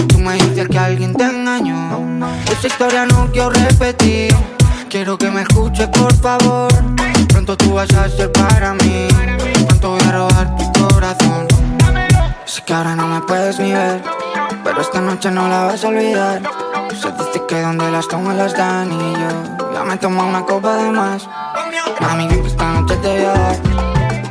Tú 0.08 0.20
me 0.20 0.34
dices 0.34 0.68
que 0.68 0.80
alguien 0.80 1.14
te 1.14 1.24
engañó. 1.24 2.28
Esa 2.52 2.68
historia 2.68 3.06
no 3.06 3.32
quiero 3.32 3.50
repetir. 3.50 4.36
Quiero 4.90 5.18
que 5.18 5.30
me 5.32 5.42
escuches, 5.42 5.88
por 5.88 6.14
favor. 6.16 6.72
Pronto 7.30 7.58
tú 7.58 7.74
vas 7.74 7.92
a 7.94 8.10
ser 8.10 8.32
para 8.32 8.74
mí. 8.76 9.08
Pronto 9.68 9.92
voy 9.92 10.02
a 10.08 10.12
robar 10.12 10.56
tu 10.56 10.88
corazón. 10.88 11.48
Sé 12.46 12.62
que 12.66 12.74
ahora 12.74 12.96
no 12.96 13.08
me 13.08 13.22
puedes 13.22 13.60
ni 13.60 13.72
ver. 13.72 14.04
Pero 14.64 14.82
esta 14.82 15.02
noche 15.02 15.32
no 15.32 15.48
la 15.48 15.66
vas 15.66 15.84
a 15.84 15.88
olvidar. 15.88 16.42
Se 16.90 17.12
dice 17.12 17.42
que 17.48 17.62
donde 17.62 17.90
las 17.92 18.08
tomas 18.08 18.36
las 18.36 18.56
dan 18.56 18.92
y 18.92 19.14
yo 19.14 19.74
ya 19.74 19.84
me 19.84 19.98
tomo 19.98 20.28
una 20.28 20.44
copa 20.44 20.78
de 20.78 20.92
más. 20.92 21.28
Mami, 22.00 22.28
esta 22.46 22.74
noche 22.74 22.96
te 22.98 23.08
voy 23.08 23.26
a 23.26 23.34
dar 23.34 23.58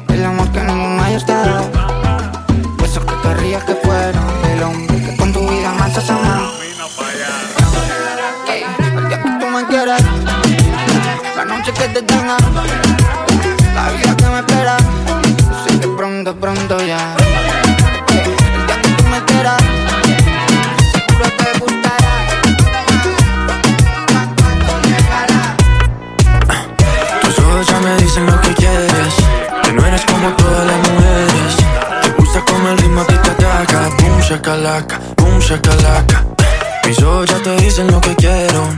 el 0.09 0.25
amor 0.25 0.49
que 0.53 0.61
ninguno 0.61 1.03
haya 1.03 1.17
estado. 1.17 1.63
Besos 1.71 1.92
que 11.83 11.89
te 11.89 12.03
tenga, 12.03 12.37
la 13.75 13.91
vida 13.91 14.17
que 14.17 14.27
me 14.27 14.39
espera. 14.39 14.77
Yo 15.67 15.81
que 15.81 15.89
pronto, 15.97 16.35
pronto 16.37 16.79
ya. 16.79 17.17
El 18.09 18.67
día 18.67 18.81
que 18.83 18.89
tú 18.91 19.05
me 19.09 19.25
quieras, 19.25 19.61
seguro 20.93 21.27
te 21.39 21.59
gustará. 21.59 22.15
Tus 27.23 27.39
ojos 27.41 27.67
ya 27.67 27.81
me 27.81 27.97
dicen 27.97 28.27
lo 28.27 28.41
que 28.41 28.55
quieres. 28.55 29.15
Que 29.65 29.73
no 29.73 29.85
eres 29.85 30.05
como 30.05 30.29
todas 30.37 30.65
las 30.65 30.79
mujeres. 30.89 31.57
Te 32.03 32.11
gusta 32.11 32.41
como 32.43 32.69
el 32.69 32.79
ritmo 32.79 33.01
a 33.01 33.07
ti 33.07 33.15
te 33.15 33.31
ataca. 33.31 33.89
Boom, 33.99 34.21
shakalaka, 34.21 35.01
boom, 35.17 35.41
shakalaka. 35.41 36.25
Mis 36.87 37.03
ojos 37.03 37.29
ya 37.29 37.43
te 37.43 37.57
dicen 37.57 37.91
lo 37.91 38.01
que 38.01 38.15
quiero. 38.15 38.69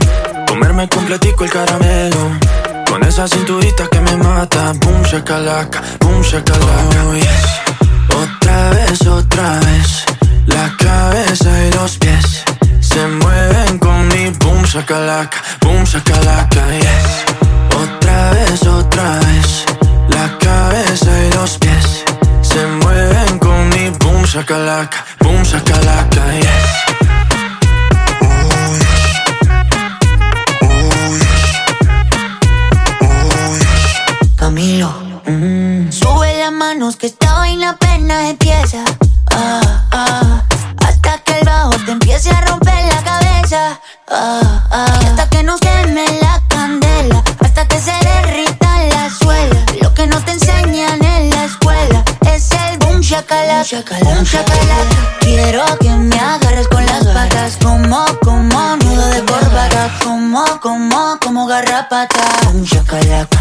Comerme 0.47 0.89
completico 0.89 1.43
el 1.43 1.51
caramelo. 1.51 2.64
Con 2.95 3.05
esa 3.05 3.27
cinturita 3.27 3.87
que 3.89 3.99
me 3.99 4.15
mata. 4.15 4.71
Boom, 4.79 5.03
shakalaka, 5.03 5.81
boom, 5.99 6.21
shakalaka. 6.21 7.03
Oh, 7.03 7.13
yes. 7.13 7.45
Otra 8.07 8.69
vez, 8.69 9.05
otra 9.05 9.59
vez. 9.59 10.05
La 10.45 10.73
cabeza 10.77 11.49
y 11.65 11.71
los 11.73 11.97
pies 11.97 12.45
se 12.79 13.05
mueven 13.05 13.79
con 13.79 14.07
mi 14.07 14.29
boom, 14.39 14.63
shakalaka, 14.63 15.43
boom, 15.59 15.83
shakalaka, 15.83 16.61
yes. 16.79 17.25
Otra 17.83 18.31
vez, 18.31 18.65
otra 18.65 19.19
vez. 19.19 19.65
La 20.07 20.37
cabeza 20.37 21.11
y 21.25 21.33
los 21.33 21.57
pies 21.57 22.05
se 22.43 22.65
mueven 22.65 23.39
con 23.39 23.69
mi 23.71 23.89
boom 23.89 24.23
shakalaka, 24.23 25.05
boom 25.19 25.43
shakalaka, 25.43 26.23
yes. 26.39 27.04
Camilo. 34.45 34.93
Sube 35.89 36.37
las 36.37 36.51
manos 36.51 36.97
que 36.97 37.07
esta 37.07 37.33
vaina 37.33 37.71
apenas 37.71 38.29
empieza. 38.29 38.83
Ah, 39.31 39.87
ah, 39.91 40.43
hasta 40.85 41.17
que 41.23 41.39
el 41.39 41.45
bajo 41.45 41.71
te 41.83 41.91
empiece 41.93 42.29
a 42.29 42.41
romper 42.41 42.75
la 42.85 43.01
cabeza. 43.03 43.79
Ah, 44.07 44.63
ah, 44.69 44.99
y 45.01 45.05
hasta 45.07 45.29
que 45.29 45.41
nos 45.41 45.59
queme 45.59 46.05
la 46.21 46.39
candela. 46.47 47.23
Hasta 47.39 47.67
que 47.67 47.81
se 47.81 47.91
derrita 47.91 48.83
la 48.93 49.09
suela. 49.09 49.65
Lo 49.81 49.91
que 49.95 50.05
no 50.05 50.23
te 50.23 50.33
enseñan 50.33 51.03
en 51.03 51.31
la 51.31 51.45
escuela 51.45 52.05
es 52.31 52.51
el 52.51 52.77
boom 52.77 53.01
shakalaka. 53.01 53.83
Boom 54.03 54.23
shakalaka. 54.23 55.17
Quiero 55.21 55.63
que 55.79 55.89
me 55.89 56.19
agarres 56.19 56.67
con 56.67 56.85
las 56.85 57.03
patas. 57.07 57.57
Como, 57.63 58.05
como 58.23 58.75
nudo 58.75 59.07
de 59.07 59.25
corbata. 59.25 59.89
Como, 60.03 60.45
como, 60.61 61.17
como 61.19 61.47
garrapata. 61.47 62.21
Boom 62.43 62.63
shakalaka. 62.63 63.34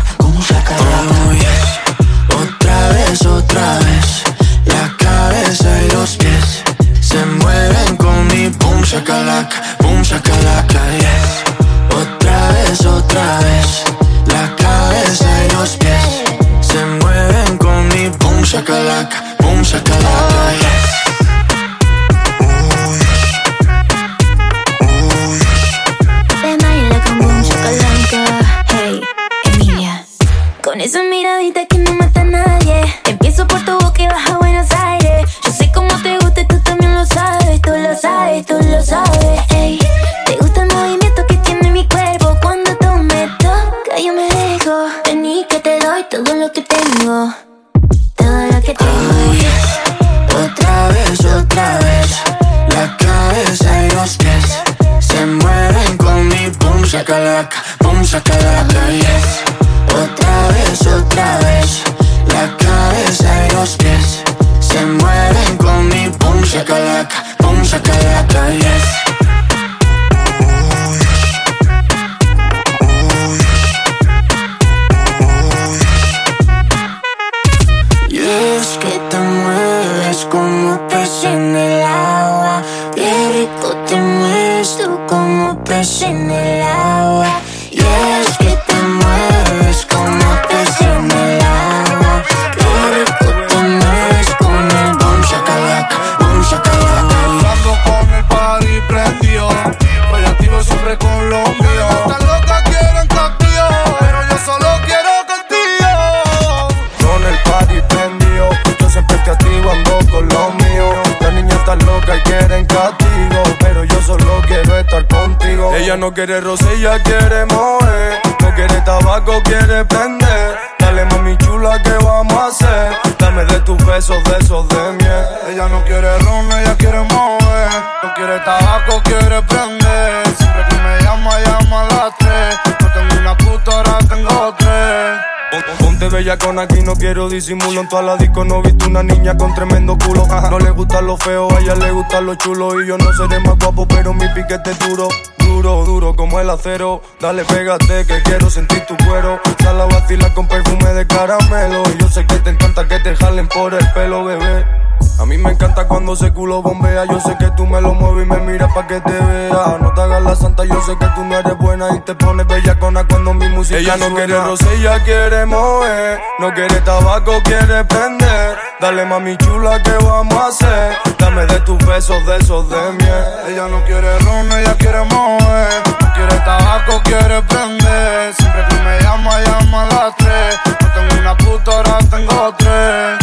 Ponte 135.94 136.08
bella 136.08 136.36
con 136.36 136.58
aquí, 136.58 136.82
no 136.82 136.96
quiero 136.96 137.28
disimulo. 137.28 137.80
En 137.80 137.88
toda 137.88 138.02
la 138.02 138.16
disco 138.16 138.44
no 138.44 138.58
he 138.58 138.62
visto 138.62 138.88
una 138.88 139.04
niña 139.04 139.36
con 139.36 139.54
tremendo 139.54 139.96
culo. 139.96 140.26
No 140.50 140.58
le 140.58 140.70
gustan 140.70 141.06
los 141.06 141.22
feos, 141.22 141.52
a 141.52 141.60
ella 141.60 141.76
le 141.76 141.92
gustan 141.92 142.26
los 142.26 142.36
chulos. 142.38 142.74
Y 142.82 142.88
yo 142.88 142.98
no 142.98 143.12
seré 143.12 143.38
más 143.38 143.56
guapo, 143.60 143.86
pero 143.86 144.12
mi 144.12 144.26
piquete 144.30 144.72
es 144.72 144.78
duro. 144.80 145.06
Duro, 145.38 145.84
duro 145.84 146.16
como 146.16 146.40
el 146.40 146.50
acero. 146.50 147.00
Dale, 147.20 147.44
pégate 147.44 148.04
que 148.06 148.20
quiero 148.24 148.50
sentir 148.50 148.84
tu 148.86 148.96
cuero. 149.06 149.38
Sal 149.62 149.80
a 149.80 149.84
vacilar 149.84 150.34
con 150.34 150.48
perfume 150.48 150.94
de 150.94 151.06
caramelo. 151.06 151.84
Y 151.94 152.02
yo 152.02 152.08
sé 152.08 152.26
que 152.26 152.40
te 152.40 152.50
encanta 152.50 152.88
que 152.88 152.98
te 152.98 153.14
jalen 153.14 153.46
por 153.46 153.72
el 153.72 153.92
pelo, 153.92 154.24
bebé. 154.24 154.83
A 155.18 155.26
mí 155.26 155.38
me 155.38 155.50
encanta 155.52 155.86
cuando 155.86 156.14
ese 156.14 156.32
culo 156.32 156.62
bombea. 156.62 157.04
Yo 157.06 157.20
sé 157.20 157.36
que 157.38 157.50
tú 157.52 157.66
me 157.66 157.80
lo 157.80 157.94
mueves 157.94 158.26
y 158.26 158.28
me 158.28 158.38
miras 158.38 158.72
pa' 158.72 158.86
que 158.86 159.00
te 159.00 159.12
vea. 159.12 159.78
No 159.80 159.92
te 159.94 160.00
hagas 160.02 160.22
la 160.22 160.34
santa, 160.36 160.64
yo 160.64 160.80
sé 160.82 160.96
que 160.98 161.06
tú 161.14 161.24
no 161.24 161.36
eres 161.36 161.56
buena 161.58 161.94
y 161.96 162.00
te 162.00 162.14
pones 162.14 162.46
bellacona 162.46 163.06
cuando 163.06 163.34
mi 163.34 163.48
música 163.48 163.78
Ella 163.78 163.96
no 163.96 164.14
quiere 164.14 164.34
roce, 164.34 164.66
ella 164.74 165.02
quiere 165.04 165.46
mover. 165.46 166.20
No 166.38 166.52
quiere 166.52 166.80
tabaco, 166.80 167.32
quiere 167.44 167.84
prender. 167.84 168.58
Dale 168.80 169.04
mami 169.04 169.36
chula, 169.38 169.82
¿qué 169.82 169.92
vamos 170.04 170.34
a 170.34 170.48
hacer? 170.48 170.96
Dame 171.18 171.46
de 171.46 171.60
tus 171.60 171.78
besos, 171.86 172.24
de 172.26 172.36
esos 172.36 172.68
de 172.68 172.92
miel. 172.92 173.24
Ella 173.48 173.68
no 173.68 173.82
quiere 173.84 174.18
ron, 174.18 174.52
ella 174.52 174.74
quiere 174.76 175.04
mover. 175.04 175.82
No 176.00 176.12
quiere 176.12 176.36
tabaco, 176.44 177.00
quiere 177.04 177.42
prender. 177.42 178.34
Siempre 178.34 178.64
que 178.68 178.76
me 178.76 179.00
llama, 179.00 179.40
llama 179.40 179.82
a 179.82 179.86
las 179.86 180.16
tres. 180.16 180.58
No 180.80 180.88
tengo 180.92 181.20
una 181.20 181.36
puta, 181.36 181.70
ahora 181.70 181.98
tengo 182.10 182.54
tres. 182.58 183.18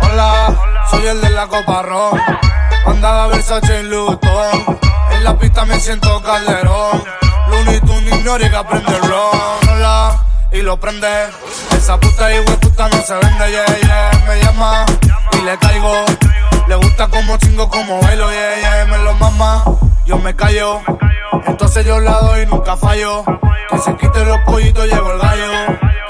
Hola, 0.00 0.75
soy 0.90 1.06
el 1.06 1.20
de 1.20 1.30
la 1.30 1.46
copa 1.46 1.82
ron. 1.82 2.20
Andaba 2.86 3.28
Versace 3.28 3.80
en 3.80 3.90
Luton. 3.90 4.78
En 5.12 5.24
la 5.24 5.38
pista 5.38 5.64
me 5.64 5.78
siento 5.80 6.22
calderón. 6.22 7.04
Looney 7.48 7.80
Tunes 7.80 8.14
ignore 8.14 8.50
que 8.50 8.56
aprende 8.56 8.94
el 8.94 9.02
ron. 9.02 9.26
Y 10.52 10.62
lo 10.62 10.78
prende. 10.78 11.08
Esa 11.76 11.98
puta 11.98 12.32
y 12.34 12.40
puta 12.40 12.88
no 12.88 13.02
se 13.02 13.14
vende, 13.14 13.50
yeah. 13.50 14.24
Me 14.26 14.40
llama 14.42 14.86
y 15.32 15.42
le 15.42 15.58
caigo. 15.58 16.04
Le 16.66 16.74
gusta 16.76 17.08
como 17.08 17.36
chingo, 17.36 17.68
como 17.68 18.00
velo, 18.02 18.30
yeah, 18.30 18.56
yeah. 18.60 18.86
Me 18.86 18.98
lo 18.98 19.14
mama, 19.14 19.62
yo 20.06 20.18
me 20.18 20.34
callo. 20.34 20.82
Entonces 21.46 21.84
yo 21.84 22.00
la 22.00 22.20
doy, 22.20 22.46
nunca 22.46 22.76
fallo. 22.76 23.24
Que 23.70 23.78
se 23.78 23.96
quite 23.96 24.24
los 24.24 24.38
pollitos, 24.40 24.86
llegó 24.86 25.12
el 25.12 25.18
gallo. 25.18 25.50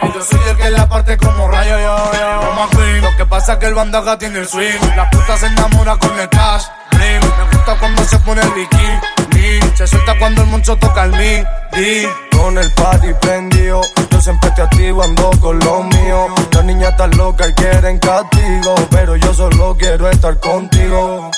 Que 0.01 0.13
yo 0.13 0.23
soy 0.23 0.41
el 0.51 0.57
que 0.57 0.71
la 0.71 0.89
parte 0.89 1.17
como 1.17 1.49
rayo, 1.49 1.79
yo, 1.79 2.13
yo. 2.13 3.01
Lo 3.01 3.17
que 3.17 3.27
pasa 3.27 3.55
es 3.55 3.59
que 3.59 3.67
el 3.67 3.75
bandaga 3.75 4.19
tiene 4.19 4.41
el 4.41 4.49
swing. 4.49 4.81
La 4.97 5.09
puta 5.11 5.37
se 5.37 5.47
enamora 5.47 5.97
con 5.97 6.19
el 6.19 6.29
cash. 6.29 6.65
Bling. 6.91 7.21
Me 7.21 7.57
gusta 7.57 7.79
cuando 7.79 8.05
se 8.05 8.19
pone 8.21 8.41
el 8.43 8.51
bikini. 8.51 9.17
Se 9.75 9.87
suelta 9.87 10.19
cuando 10.19 10.43
el 10.43 10.49
moncho 10.49 10.77
toca 10.77 11.05
el 11.05 11.13
midi. 11.13 12.09
Con 12.33 12.59
el 12.59 12.71
party 12.73 13.13
prendido, 13.21 13.81
yo 14.11 14.21
siempre 14.21 14.51
te 14.53 14.63
activo, 14.63 15.03
ando 15.03 15.31
con 15.41 15.59
lo 15.59 15.83
mío. 15.83 16.27
Las 16.53 16.65
niñas 16.65 16.91
están 16.91 17.17
locas 17.17 17.51
y 17.51 17.53
quieren 17.55 17.99
castigo, 17.99 18.75
pero 18.91 19.17
yo 19.17 19.35
solo 19.35 19.77
quiero 19.79 20.09
estar 20.09 20.39
contigo. 20.41 21.31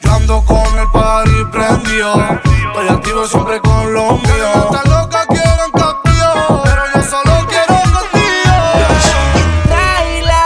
Yo 0.00 0.12
ando 0.12 0.44
con 0.44 0.78
el 0.78 0.90
party 0.92 1.44
prendido, 1.50 2.14
estoy 2.14 2.88
activo 2.88 3.26
siempre 3.26 3.60
con 3.60 3.92
lo 3.92 4.12
mío. 4.12 4.70
Las 4.72 4.84
locas 4.86 5.26
quieren 5.26 5.70
castigo, 5.72 6.62
pero 6.64 6.82
yo 6.94 7.02
solo 7.02 7.46
quiero 7.48 7.74
contigo. 7.92 8.56
Traila 9.68 10.44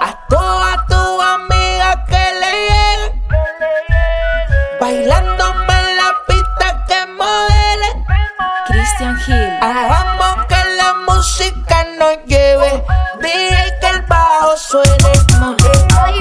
a 0.00 0.26
todas 0.28 0.86
tus 0.86 1.24
amigas 1.24 1.96
que 2.08 2.24
le 2.40 2.52
lleguen. 2.68 3.22
Bailándome 4.80 5.74
en 5.80 5.96
la 5.96 6.14
pista 6.26 6.84
que 6.86 7.06
modelen. 7.12 8.04
Christian 8.68 9.18
Hill. 9.26 9.58
Hagamos 9.62 10.46
que 10.46 10.64
la 10.76 10.94
música 11.08 11.84
nos 11.98 12.16
lleve. 12.26 12.84
Dije 13.20 13.64
que 13.80 13.86
el 13.88 14.02
bajo 14.02 14.56
suene. 14.56 15.12
Ay, 16.00 16.18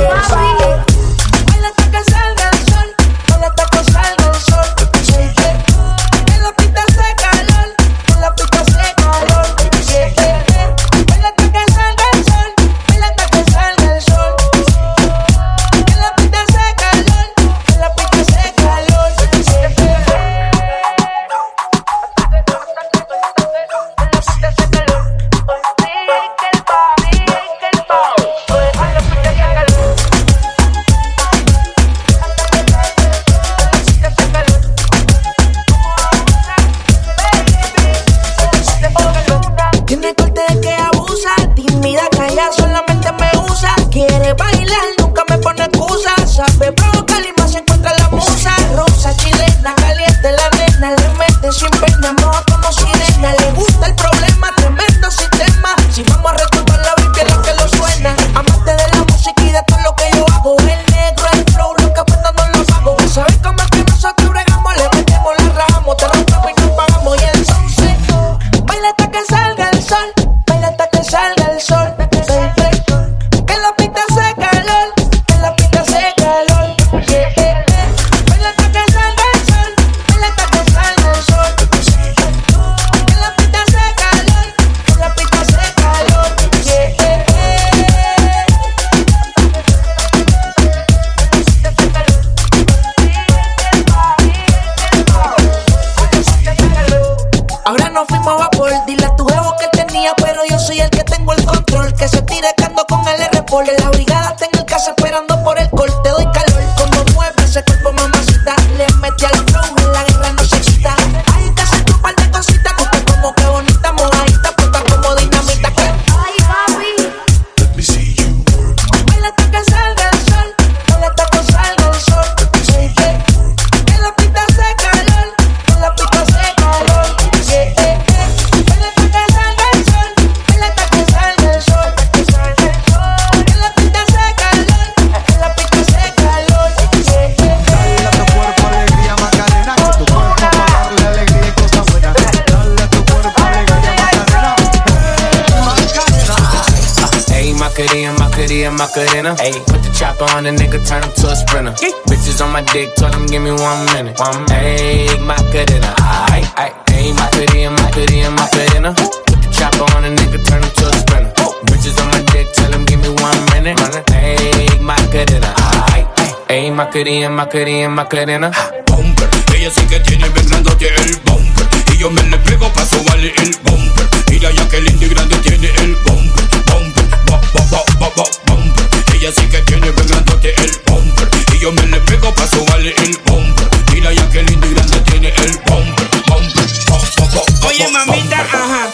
Macarena, 167.51 167.89
Macarena, 167.89 168.49
Macarena. 168.49 168.83
bumper. 168.87 169.29
Ella 169.53 169.69
sí 169.75 169.81
que 169.85 169.99
tiene 169.99 170.29
bien 170.29 170.47
grandote 170.47 170.87
el 170.95 171.17
bumper. 171.25 171.67
Y 171.93 171.97
yo 171.97 172.09
me 172.09 172.23
le 172.23 172.37
pego 172.37 172.71
pa' 172.71 172.85
subarle 172.85 173.33
el 173.35 173.53
bumper. 173.63 174.07
Mira 174.29 174.51
ya 174.51 174.69
que 174.69 174.79
lindo 174.79 175.05
y 175.05 175.09
grande 175.09 175.35
tiene 175.39 175.67
el 175.67 175.95
bumper. 175.97 176.45
Bumper, 176.65 177.05
bo, 177.29 178.25
bumper. 178.47 179.15
Ella 179.15 179.31
sí 179.35 179.41
que 179.49 179.57
tiene 179.63 179.91
bien 179.91 180.07
grandote 180.07 180.53
el 180.63 180.71
bumper. 180.85 181.29
Y 181.53 181.59
yo 181.59 181.73
me 181.73 181.85
le 181.87 181.99
pego 181.99 182.33
pa' 182.33 182.47
subarle 182.47 182.95
el 182.95 183.17
bumper. 183.25 183.67
Mira 183.93 184.13
ya 184.13 184.29
que 184.29 184.43
lindo 184.43 184.67
y 184.67 184.73
grande 184.73 184.99
tiene 185.01 185.27
el 185.35 185.51
bumper. 185.65 186.07
Bumper, 186.27 186.67
bo, 186.87 187.67
Oye, 187.67 187.85
mamita, 187.89 188.37
bumper. 188.37 188.61
ajá, 188.61 188.87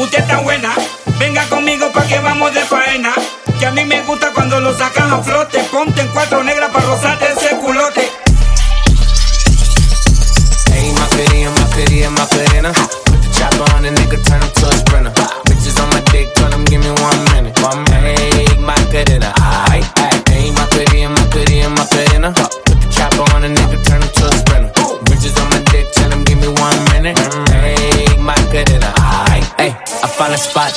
usted 0.00 0.18
está 0.18 0.38
buena. 0.40 0.74
Venga 1.20 1.44
conmigo 1.48 1.92
pa' 1.92 2.04
que 2.08 2.18
vamos 2.18 2.52
de 2.54 2.60
faena. 2.64 3.12
Que 3.60 3.66
a 3.66 3.70
mí 3.70 3.84
me 3.84 4.02
gusta 4.02 4.32
cuando 4.32 4.58
lo 4.58 4.76
sacan 4.76 5.12
a 5.12 5.22
flote. 5.22 5.59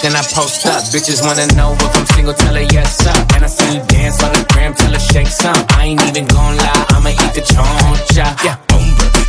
Then 0.03 0.15
I 0.19 0.21
post 0.35 0.67
up. 0.67 0.83
Bitches 0.91 1.23
wanna 1.23 1.47
know 1.55 1.71
if 1.79 1.95
I'm 1.95 2.05
single, 2.13 2.33
tell 2.33 2.53
her 2.53 2.67
yes, 2.75 2.99
sir. 2.99 3.15
And 3.33 3.45
I 3.45 3.47
see 3.47 3.79
you 3.79 3.81
dance 3.87 4.21
on 4.21 4.33
the 4.35 4.43
gram, 4.51 4.75
tell 4.75 4.91
her 4.91 4.99
shake 4.99 5.31
some. 5.31 5.55
I 5.79 5.95
ain't 5.95 6.03
even 6.03 6.27
gon' 6.27 6.57
lie, 6.57 6.85
I'ma 6.91 7.09
eat 7.09 7.33
the 7.33 7.41
choncha. 7.41 8.27
Yeah. 8.43 8.59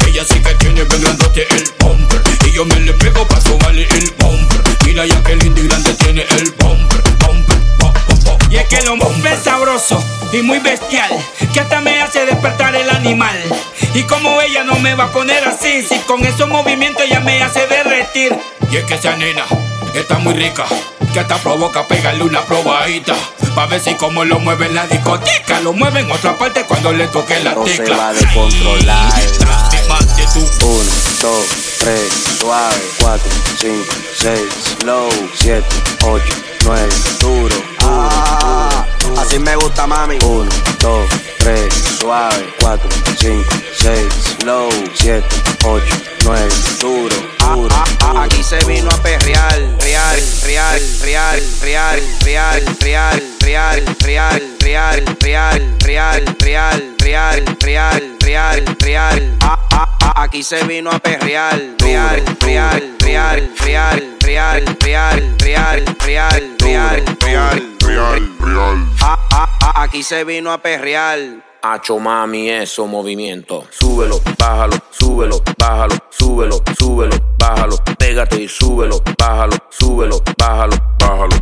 Ella 0.07 0.25
sí 0.25 0.39
que 0.43 0.55
tiene 0.57 0.85
bien 0.85 1.03
grandote 1.03 1.47
el 1.51 1.65
bumper 1.79 2.23
Y 2.47 2.53
yo 2.53 2.65
me 2.67 2.79
le 2.81 2.93
pego 2.93 3.27
pa' 3.27 3.41
sobarle 3.41 3.83
el 3.91 4.11
bumper 4.19 4.61
Mira 4.85 5.07
ya 5.07 5.21
que 5.25 5.35
lindo 5.35 5.61
y 5.61 5.67
grande 5.67 5.93
tiene 5.95 6.27
el 6.39 6.51
bumper 6.53 7.03
Bumper, 7.19 7.57
bumper, 7.81 8.15
bumper 8.25 8.53
Y 8.53 8.57
es 8.59 8.67
que 8.67 8.77
el 8.77 8.89
hombre 8.89 9.33
es 9.33 9.43
sabroso 9.43 10.03
y 10.33 10.43
muy 10.43 10.59
bestial, 10.59 11.11
que 11.53 11.61
hasta 11.61 11.81
me 11.81 12.03
hace 12.03 12.27
despertar 12.27 12.75
el 12.75 12.91
animal. 12.91 13.39
Y 13.95 14.03
como 14.03 14.41
ella 14.41 14.65
no 14.65 14.75
me 14.81 14.97
va 14.97 15.05
a 15.05 15.13
poner 15.13 15.47
así, 15.47 15.85
si 15.89 15.97
con 16.01 16.25
esos 16.25 16.49
movimientos 16.49 17.05
ella 17.05 17.21
me 17.21 17.41
hace 17.41 17.65
derretir. 17.69 18.37
Y 18.69 18.77
es 18.79 18.85
que 18.85 18.95
esa 18.95 19.15
nena 19.17 19.45
está 20.01 20.19
muy 20.19 20.35
rica 20.35 20.65
Que 21.13 21.21
hasta 21.21 21.37
provoca 21.39 21.87
pegarle 21.87 22.25
una 22.25 22.43
probadita 22.43 23.15
Pa' 23.55 23.67
ver 23.67 23.81
si 23.81 23.95
como 23.95 24.25
lo 24.25 24.39
mueve 24.39 24.67
en 24.67 24.75
la 24.75 24.87
discoteca 24.87 25.61
Lo 25.61 25.73
mueve 25.73 26.01
en 26.01 26.11
otra 26.11 26.37
parte 26.37 26.65
cuando 26.65 26.93
le 26.93 27.07
toque 27.09 27.41
la 27.41 27.55
No 27.55 27.67
se 27.67 27.89
va 27.91 28.13
de 28.13 28.21
tu 28.21 28.41
Uno, 30.35 30.91
dos, 31.21 31.47
tres, 31.79 32.13
suave, 32.41 32.75
cuatro, 32.99 33.31
cinco, 33.57 33.95
seis, 34.19 34.43
slow, 34.81 35.09
siete, 35.35 35.67
ocho, 36.03 36.35
nueve, 36.65 36.89
duro, 37.21 37.55
duro, 37.81 38.07
duro. 39.01 39.21
Así 39.21 39.39
me 39.39 39.55
gusta, 39.55 39.87
mami. 39.87 40.19
Uno, 40.25 40.51
dos, 40.81 41.09
tres, 41.39 41.73
suave, 42.01 42.53
cuatro, 42.61 42.89
cinco, 43.17 43.49
seis, 43.77 44.13
slow, 44.41 44.69
siete, 44.95 45.37
ocho, 45.65 45.97
nueve, 46.25 46.53
duro, 46.81 47.17
duro. 47.53 47.75
Aquí 48.17 48.43
se 48.43 48.59
vino 48.65 48.91
a 48.91 48.97
perrear, 49.03 49.59
real, 49.81 50.21
real, 50.45 50.81
real, 51.03 51.41
real, 51.63 52.01
real, 52.23 52.61
real, 52.83 53.31
real, 53.41 53.83
real, 54.01 54.41
real, 54.61 55.05
real, 55.21 55.61
real, 55.85 56.37
real, 56.41 56.97
real, 56.99 57.57
real, 57.61 58.17
real, 58.21 58.77
real. 58.81 59.39
Aquí 60.17 60.43
se 60.43 60.65
vino 60.65 60.91
a 60.91 60.99
perrear, 60.99 61.61
real, 61.79 62.23
real, 62.41 62.83
real, 63.01 63.51
real, 63.61 64.11
real, 64.21 64.65
real, 64.81 65.37
real, 65.39 65.97
real, 65.99 66.57
real, 66.59 67.17
real, 67.21 67.77
real, 67.81 68.37
real. 68.39 68.89
Aquí 69.75 70.03
se 70.03 70.25
vino 70.25 70.53
a 70.53 70.59
perrear. 70.59 71.19
Hacho 71.67 71.99
mami, 71.99 72.51
eso 72.51 72.87
movimiento. 72.87 73.65
Súbelo, 73.71 74.21
bájalo, 74.39 74.77
súbelo, 74.91 75.43
bájalo, 75.59 75.97
súbelo, 76.11 76.63
súbelo, 76.79 77.17
bájalo. 77.39 77.79
Pégate 77.99 78.43
y 78.43 78.49
súbelo, 78.49 79.03
bájalo, 79.19 79.57
súbelo, 79.71 80.23
bájalo, 80.37 80.77
bájalo, 81.01 81.37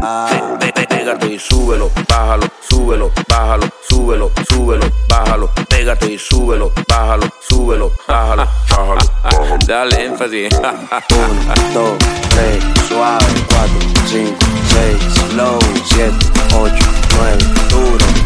bájalo. 0.00 0.58
Pégate 0.60 1.26
y 1.26 1.38
súbelo, 1.40 1.90
bájalo, 2.08 2.46
súbelo, 2.60 3.10
bájalo, 3.28 3.68
súbelo, 3.88 4.30
súbelo, 4.48 4.86
bájalo. 5.08 5.50
Pégate 5.68 6.12
y 6.12 6.18
súbelo, 6.18 6.70
bájalo, 6.88 7.28
súbelo, 7.40 7.90
bájalo, 8.06 8.46
bájalo, 8.70 9.00
bájalo. 9.24 9.58
Dale 9.66 10.04
énfasis. 10.04 10.54
Uno, 10.60 11.54
dos, 11.74 11.98
tres, 12.30 12.62
suave, 12.86 13.26
cuatro, 13.48 13.80
cinco, 14.06 14.38
seis, 14.68 15.02
slow, 15.30 15.58
siete, 15.84 16.14
ocho, 16.54 16.86
nueve, 17.16 17.38
duro. 17.70 18.23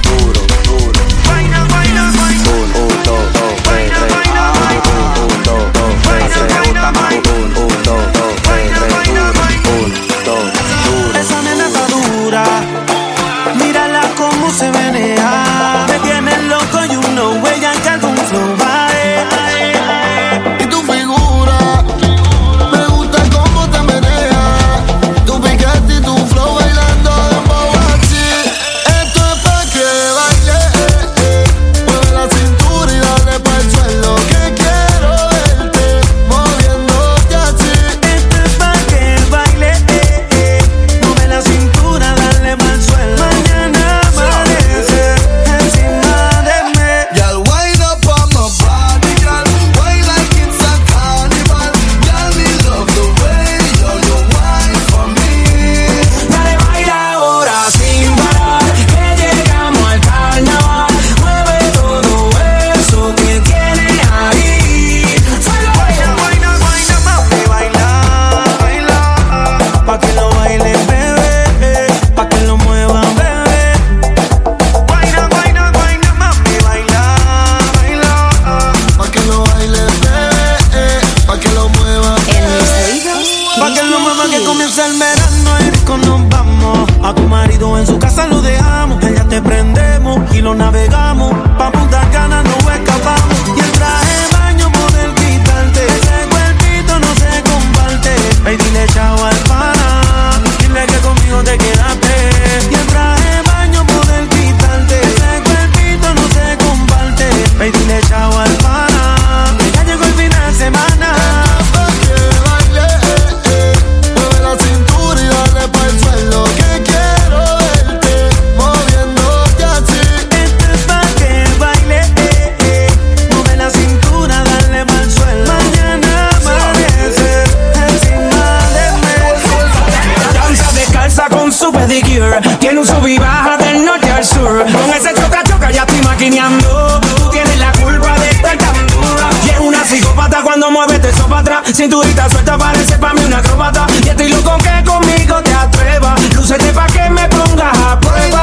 Cinturita 141.79 142.29
suelta 142.29 142.59
parece 142.59 142.99
pa' 142.99 143.15
mí 143.15 143.25
una 143.25 143.39
acróbata. 143.39 143.87
Y 144.05 144.09
estoy 144.09 144.29
loco 144.31 144.59
que 144.59 144.85
conmigo 144.85 145.41
te 145.45 145.55
atrevas. 145.55 146.21
Lúcete 146.35 146.73
pa' 146.73 146.89
que 146.89 147.09
me 147.09 147.29
pongas 147.29 147.79
a 147.79 148.01
prueba 148.01 148.43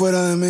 fuera 0.00 0.30
de 0.30 0.36
mí. 0.38 0.49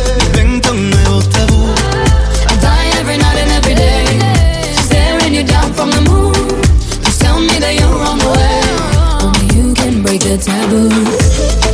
taboo. 10.37 11.70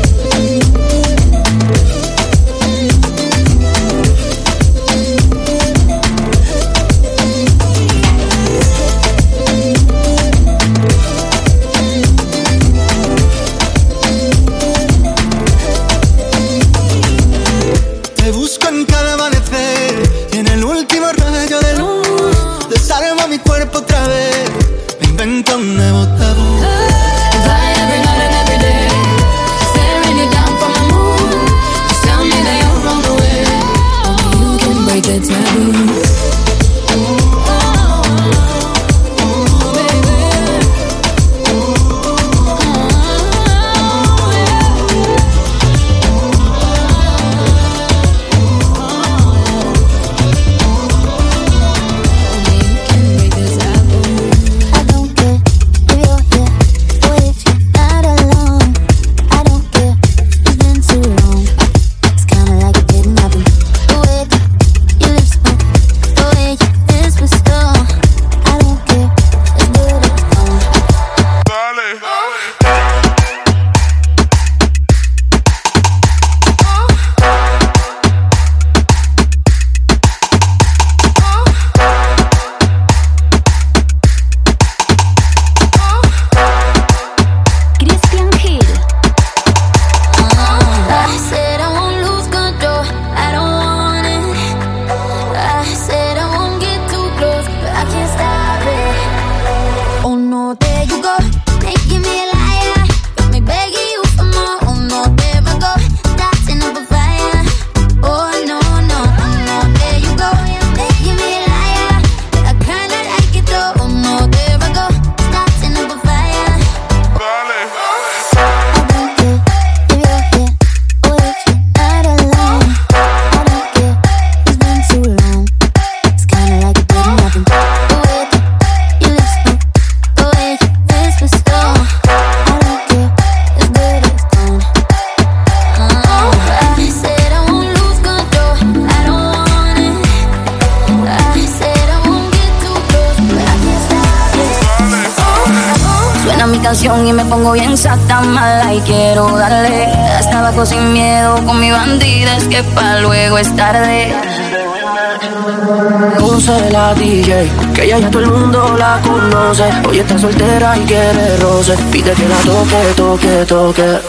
Todo 158.06 158.20
el 158.20 158.32
mundo 158.32 158.76
la 158.78 159.02
conoce. 159.02 159.64
Hoy 159.90 160.00
está 160.00 160.18
soltera 160.18 160.78
y 160.78 160.82
quiere 160.82 161.38
roce. 161.38 161.76
Pide 161.92 162.12
que 162.12 162.28
la 162.28 162.38
toque, 162.38 162.94
toque, 162.96 163.46
toque. 163.46 164.00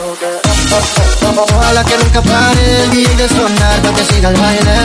Ojalá 1.36 1.84
que 1.84 1.96
nunca 1.96 2.20
pare 2.22 2.84
el 2.84 2.90
DJ 2.90 3.16
de 3.16 3.28
sonar 3.28 3.80
para 3.82 3.96
que 3.96 4.04
siga 4.04 4.28
el 4.30 4.36
baile. 4.36 4.76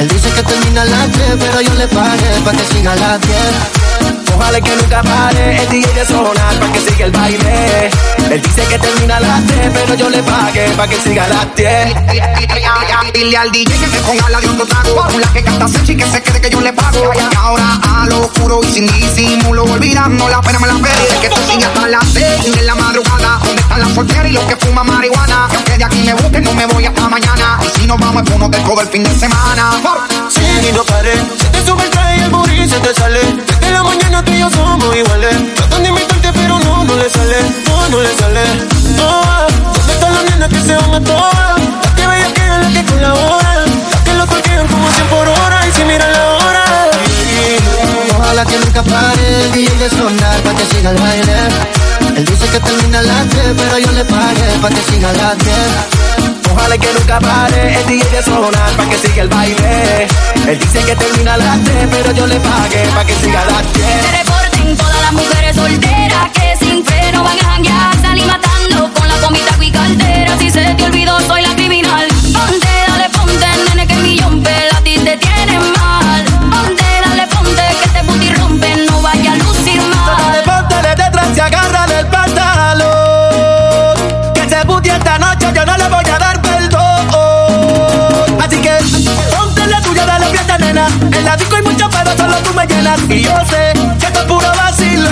Él 0.00 0.08
dice 0.08 0.30
que 0.30 0.42
termina 0.42 0.82
a 0.82 0.84
las 0.86 1.12
10, 1.12 1.36
pero 1.38 1.60
yo 1.60 1.74
le 1.74 1.86
pagué 1.88 2.40
para 2.44 2.58
que 2.58 2.64
siga 2.64 2.92
a 2.92 2.96
las 2.96 3.20
10. 3.20 3.91
Ojalá 4.34 4.60
que 4.60 4.76
nunca 4.76 5.02
pare 5.02 5.62
el 5.62 5.68
DJ 5.68 5.92
de 5.92 6.06
sonar 6.06 6.54
para 6.58 6.72
que 6.72 6.80
siga 6.80 7.06
el 7.06 7.12
baile. 7.12 7.90
Él 8.30 8.42
dice 8.42 8.62
que 8.64 8.78
termina 8.78 9.16
a 9.16 9.20
las 9.20 9.46
10, 9.46 9.70
pero 9.74 9.94
yo 9.94 10.10
le 10.10 10.22
pagué 10.22 10.68
para 10.76 10.88
que 10.88 11.00
siga 11.00 11.24
a 11.24 11.28
las 11.28 11.54
10. 11.54 11.94
Dile 13.12 13.36
al 13.36 13.50
DJ 13.52 13.74
que 13.78 13.86
me 13.88 13.98
ponga 13.98 14.30
la 14.30 14.40
de 14.40 14.48
otro 14.48 14.64
trago 14.64 15.06
la 15.18 15.32
que 15.32 15.42
canta 15.42 15.68
Sechi 15.68 15.94
que 15.94 16.06
se 16.06 16.22
quede 16.22 16.40
que 16.40 16.48
yo 16.48 16.62
le 16.62 16.72
pago 16.72 17.10
Y 17.14 17.36
ahora 17.36 17.78
a 17.82 18.06
lo 18.06 18.22
oscuro 18.22 18.60
y 18.62 18.72
sin 18.72 18.86
disimulo 18.86 19.64
Olvidando 19.64 20.28
la 20.30 20.40
pena 20.40 20.58
me 20.58 20.66
la 20.66 20.74
pedí 20.74 21.20
Que 21.20 21.26
esto 21.26 21.40
sigue 21.46 21.64
hasta 21.64 21.88
las 21.88 22.04
seis 22.10 22.56
de 22.56 22.62
la 22.62 22.74
madrugada 22.74 23.38
¿Dónde 23.44 23.60
están 23.60 23.80
las 23.80 23.92
solteras 23.92 24.30
y 24.30 24.32
los 24.32 24.44
que 24.44 24.56
fuman 24.56 24.86
marihuana? 24.86 25.48
Que 25.50 25.56
aunque 25.56 25.78
de 25.78 25.84
aquí 25.84 25.98
me 25.98 26.14
busquen 26.14 26.44
no 26.44 26.54
me 26.54 26.64
voy 26.66 26.86
hasta 26.86 27.08
mañana 27.08 27.58
Y 27.62 27.80
si 27.80 27.86
nos 27.86 27.98
vamos 27.98 28.22
es 28.22 28.30
uno 28.34 28.48
del 28.48 28.62
todo 28.64 28.80
el 28.80 28.88
fin 28.88 29.02
de 29.02 29.14
semana 29.14 29.70
Sí, 30.28 30.40
y 30.68 30.72
no 30.72 30.82
paré. 30.84 31.12
Se 31.38 31.46
te 31.48 31.66
sube 31.66 31.84
el 31.84 31.90
traje 31.90 32.16
y 32.16 32.20
el 32.22 32.30
booty 32.30 32.68
se 32.68 32.80
te 32.80 32.94
sale. 32.94 33.51
Desde 33.62 33.74
la 33.74 33.82
mañana 33.84 34.24
tú 34.24 34.32
y 34.32 34.40
yo 34.40 34.50
somos 34.50 34.96
iguales. 34.96 35.54
Tratan 35.54 35.82
de 35.84 35.88
imitarte, 35.90 36.32
pero 36.32 36.58
no, 36.58 36.84
no 36.84 36.96
le 36.96 37.08
sale. 37.08 37.36
No, 37.68 37.88
no 37.90 38.00
le 38.00 38.12
sale. 38.16 38.42
No, 38.98 39.22
¿dónde 39.72 39.92
están 39.92 40.14
las 40.14 40.24
nenas 40.24 40.48
que 40.48 40.60
se 40.60 40.74
van 40.74 40.94
a 40.94 41.00
todas? 41.00 41.60
Las 41.84 41.94
que 41.94 42.06
bellas 42.08 42.32
que 42.32 42.48
las 42.48 42.72
que 42.72 42.84
colaboran. 42.92 43.64
Las 43.92 44.00
que 44.02 44.14
lo 44.14 44.26
toquean 44.26 44.66
como 44.66 44.90
100 44.90 45.06
por 45.06 45.28
hora. 45.28 45.68
Y 45.68 45.72
si 45.72 45.84
miran 45.84 46.12
la 46.12 46.24
hora. 46.34 46.64
Ojalá 48.18 48.44
que 48.44 48.58
nunca 48.58 48.82
pare 48.82 49.44
el 49.44 49.52
DJ 49.52 49.78
de 49.78 49.90
sonar 49.90 50.40
para 50.42 50.56
que 50.58 50.66
siga 50.66 50.90
el 50.90 50.98
baile. 50.98 51.36
Él 52.16 52.24
dice 52.24 52.46
que 52.48 52.58
termina 52.58 52.98
a 52.98 53.02
las 53.02 53.30
10, 53.30 53.54
pero 53.56 53.78
yo 53.78 53.92
le 53.92 54.04
pagué 54.04 54.58
para 54.60 54.74
que 54.74 54.82
siga 54.90 55.08
a 55.08 55.12
las 55.12 55.38
10. 55.38 56.11
Ojalá 56.52 56.76
que 56.76 56.92
nunca 56.92 57.18
pare 57.18 57.78
el 57.80 57.86
DJ 57.86 58.08
de 58.10 58.22
sonar 58.22 58.70
para 58.76 58.90
que 58.90 58.98
siga 58.98 59.22
el 59.22 59.28
baile. 59.28 60.06
Él 60.46 60.58
dice 60.58 60.80
que 60.84 60.94
termina 60.96 61.34
a 61.34 61.38
las 61.38 61.64
10, 61.64 61.88
pero 61.90 62.12
yo 62.12 62.26
le 62.26 62.38
pagué 62.40 62.82
para 62.88 63.04
que 63.06 63.14
siga 63.14 63.40
a 63.42 63.44
las 63.46 63.72
10. 63.72 63.86
Que 63.86 64.18
reporten 64.18 64.76
todas 64.76 65.00
las 65.00 65.12
mujeres 65.12 65.56
solteras 65.56 66.30
que 66.32 66.56
sin 66.64 66.84
freno 66.84 67.24
van 67.24 67.38
a 67.38 67.44
janguear, 67.52 68.00
salir 68.02 68.26
matando 68.26 68.92
con 68.92 69.08
la 69.08 69.16
comida 69.16 69.56
y 69.60 69.70
cartera. 69.70 70.38
Si 70.38 70.50
se 70.50 70.74
te 70.74 70.84
olvidó, 70.84 71.18
soy 71.26 71.42
la 71.42 71.51
En 91.22 91.28
la 91.28 91.36
disco 91.36 91.54
hay 91.54 91.62
mucho, 91.62 91.88
pero 91.88 92.16
solo 92.16 92.36
tú 92.38 92.52
me 92.52 92.66
llenas. 92.66 92.98
Y 93.08 93.22
yo 93.22 93.30
sé 93.48 93.72
que 94.00 94.06
esto 94.06 94.20
es 94.22 94.26
puro 94.26 94.48
vacilo. 94.56 95.08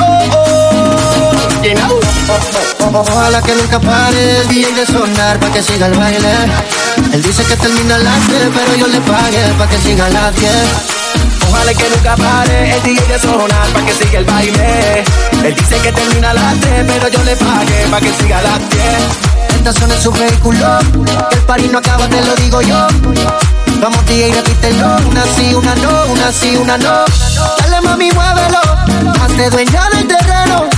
Ojalá 2.93 3.41
que 3.41 3.55
nunca 3.55 3.79
pare 3.79 4.41
el 4.41 4.49
DJ 4.49 4.75
de 4.75 4.87
sonar 4.87 5.39
para 5.39 5.53
que 5.53 5.63
siga 5.63 5.87
el 5.87 5.97
baile. 5.97 6.33
Él 7.13 7.23
dice 7.23 7.45
que 7.45 7.55
termina 7.55 7.95
a 7.95 7.99
las 7.99 8.27
10, 8.27 8.41
pero 8.53 8.75
yo 8.77 8.87
le 8.89 9.01
pagué 9.03 9.55
para 9.57 9.71
que 9.71 9.79
siga 9.79 10.07
a 10.07 10.11
las 10.11 10.35
10. 10.35 10.53
Ojalá 11.49 11.75
que 11.75 11.91
nunca 11.91 12.17
pare 12.17 12.75
el 12.75 12.83
DJ 12.83 13.07
de 13.07 13.19
sonar 13.21 13.69
para 13.73 13.87
que 13.87 13.93
siga 13.93 14.19
el 14.19 14.25
baile. 14.25 15.05
Él 15.45 15.55
dice 15.55 15.77
que 15.77 15.93
termina 15.93 16.31
a 16.31 16.35
las 16.35 16.61
3, 16.61 16.85
pero 16.89 17.09
yo 17.09 17.23
le 17.23 17.37
pagué 17.37 17.87
pa' 17.89 18.01
que 18.01 18.13
siga 18.15 18.39
a 18.39 18.43
las 18.43 18.59
10. 18.59 18.73
Tentación 19.51 19.93
en 19.93 20.03
su 20.03 20.11
vehículo, 20.11 20.79
que 21.31 21.37
el 21.37 21.43
party 21.43 21.69
no 21.69 21.79
acaba, 21.79 22.09
te 22.09 22.21
lo 22.25 22.35
digo 22.35 22.61
yo. 22.63 22.89
Vamos 23.81 24.05
tía 24.05 24.29
y 24.29 24.33
repítelo, 24.33 24.97
una 25.09 25.25
sí, 25.25 25.55
una 25.55 25.75
no, 25.77 26.13
una 26.13 26.31
sí, 26.31 26.55
una 26.55 26.77
no. 26.77 27.05
Dale 27.61 27.81
mami, 27.81 28.11
muévelo, 28.13 28.61
hazte 29.23 29.49
dueña 29.49 29.89
del 29.95 30.07
terreno. 30.07 30.69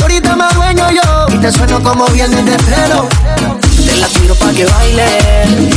Ahorita 0.00 0.34
me 0.34 0.44
dueño 0.52 0.90
yo 0.90 1.26
y 1.32 1.38
te 1.38 1.52
sueno 1.52 1.80
como 1.80 2.06
viernes 2.06 2.44
de 2.44 2.56
estreno. 2.56 3.06
Te 3.86 3.96
la 3.96 4.08
tiro 4.08 4.34
pa' 4.34 4.50
que 4.50 4.64
baile, 4.64 5.06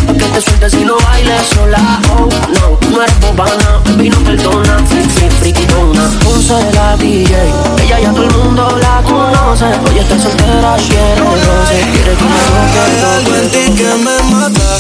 pa' 0.07 0.13
que 0.13 0.25
te 0.25 0.41
sueltes 0.41 0.73
y 0.73 0.85
no 0.85 0.97
bailes 0.97 1.47
sola. 1.47 2.01
Oh, 2.17 2.27
no, 2.55 2.89
no 2.89 3.03
eres 3.03 3.19
bobana, 3.19 3.79
baby, 3.85 4.09
no 4.09 4.17
perdona. 4.21 4.79
Free, 4.87 5.03
free, 5.03 5.29
frikitona. 5.29 6.09
Ponce 6.23 6.55
la 6.73 6.97
DJ, 6.97 7.35
ella 7.83 7.99
ya 7.99 8.11
todo 8.11 8.25
el 8.25 8.33
mundo 8.33 8.77
la 8.81 9.01
conoce. 9.03 9.65
Hoy 9.65 9.99
está 9.99 10.19
soltera, 10.19 10.75
quiere 10.77 11.15
roce, 11.17 11.81
quiere 11.91 12.15
que 12.15 12.23
me 12.23 12.39
Hay 12.81 12.97
algo 13.15 13.35
en 13.35 13.49
ti 13.51 13.71
que 13.75 13.93
me 14.03 14.35
mata, 14.35 14.77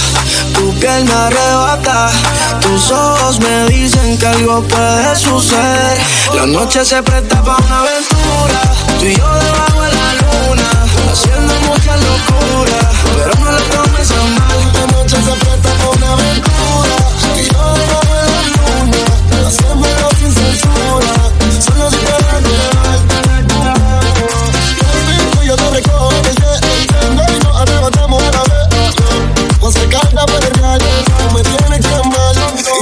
piel 0.79 1.05
me 1.05 1.13
arrebata, 1.13 2.09
tus 2.61 2.91
ojos 2.91 3.39
me 3.39 3.65
dicen 3.67 4.17
que 4.17 4.27
algo 4.27 4.61
puede 4.63 5.15
suceder. 5.15 5.99
La 6.33 6.45
noche 6.45 6.83
se 6.83 7.01
presta 7.03 7.41
para 7.43 7.57
una 7.65 7.79
aventura, 7.79 8.61
tú 8.99 9.05
y 9.05 9.15
yo 9.15 9.33
debajo 9.35 9.81
de 9.81 9.93
la 9.93 10.13
luna, 10.21 10.69
haciendo 11.11 11.53
mucha 11.67 11.95
locura, 11.97 12.77
pero 13.17 13.31
no 13.43 13.51
le 13.51 13.61
tomes 13.63 14.11
a 14.11 14.23
mal. 14.37 14.59
La 14.73 14.85
noche 14.97 15.17
se 15.17 15.31
presta 15.31 15.69
para 15.73 15.89
una 15.89 16.13
aventura, 16.13 16.64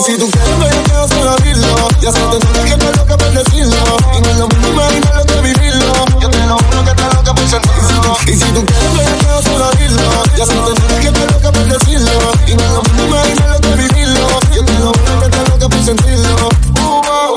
si 0.04 0.18
tú 0.18 0.30
quieres, 0.30 0.58
me 0.58 0.84
quedo 0.84 1.08
solo 1.08 1.32
abrirlo. 1.32 1.88
Ya 2.02 2.12
se 2.12 2.20
te 2.20 2.26
nota 2.26 2.64
que 2.66 2.74
estás 2.74 2.98
loca 2.98 3.18
por 3.18 3.32
decirlo. 3.32 3.98
Y 4.18 4.22
no 4.22 4.30
es 4.30 4.38
lo 4.38 4.48
mismo 4.50 4.68
imaginarlo 4.68 5.26
que 5.26 5.42
vivirlo. 5.42 5.94
Yo 6.20 6.30
te 6.30 6.46
lo 6.46 6.58
juro 6.58 6.84
que 6.84 6.90
estás 6.92 7.14
loca 7.14 7.34
por 7.34 7.48
sentirlo. 7.48 8.18
Y 8.28 8.34
si 8.34 8.46
tú 8.52 8.66
quieres, 8.66 8.94
me 8.94 9.18
quedo 9.18 9.42
solo 9.44 9.66
abrirlo. 9.66 10.24
Ya 10.36 10.46
se 10.46 10.52
te 10.52 10.60
nota 10.60 11.00
que 11.00 11.08
estás 11.08 11.32
loca 11.32 11.52
por 11.52 11.64
decirlo. 11.64 12.32
Y 12.48 12.56
no 12.56 12.64
es 12.64 12.72
lo 12.72 12.84
mismo 12.84 13.04
imaginarlo 13.06 13.62
que 13.62 13.76
vivirlo. 13.76 14.28
Yo 14.54 14.66
te 14.66 14.74
lo 14.74 14.92
juro 14.92 15.20
que 15.20 15.26
estás 15.26 15.50
loca 15.50 15.70
por 15.70 15.86
sentirlo. 15.86 16.50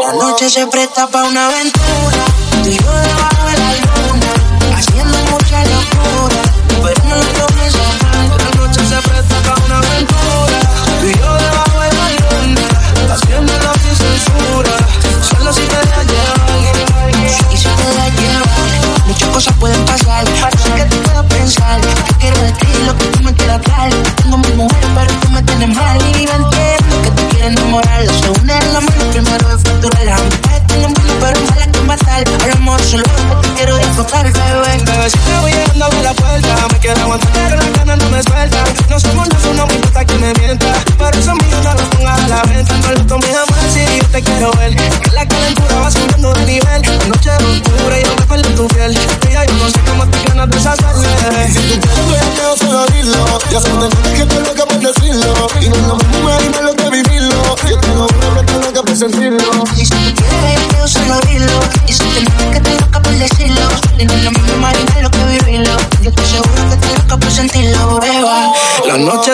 La 0.03 0.13
noche 0.13 0.51
se 0.51 0.67
presta 0.67 1.07
pa' 1.07 1.25
una 1.25 1.47
aventura. 1.47 2.25
Yo 2.65 2.71
debajo 2.73 3.29
de 3.31 3.36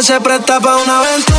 se 0.03 0.21
presta 0.21 0.59
pa' 0.59 0.77
una 0.79 0.99
aventura. 0.99 1.32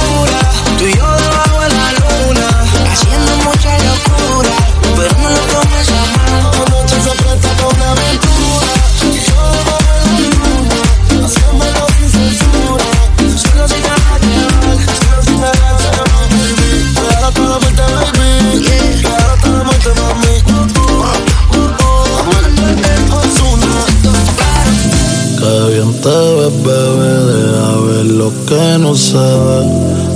Que 28.54 28.78
no 28.80 28.94
se 28.96 29.18
ve. 29.18 29.62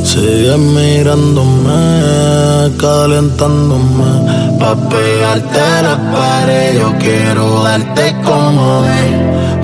Sigue 0.04 0.58
mirándome, 0.58 1.82
calentándome. 2.78 4.10
Pa' 4.60 4.76
pegarte 4.90 5.60
a 5.60 5.82
la 5.82 5.96
pared, 6.12 6.80
yo 6.80 6.90
quiero 7.00 7.64
darte 7.64 8.16
como, 8.24 8.84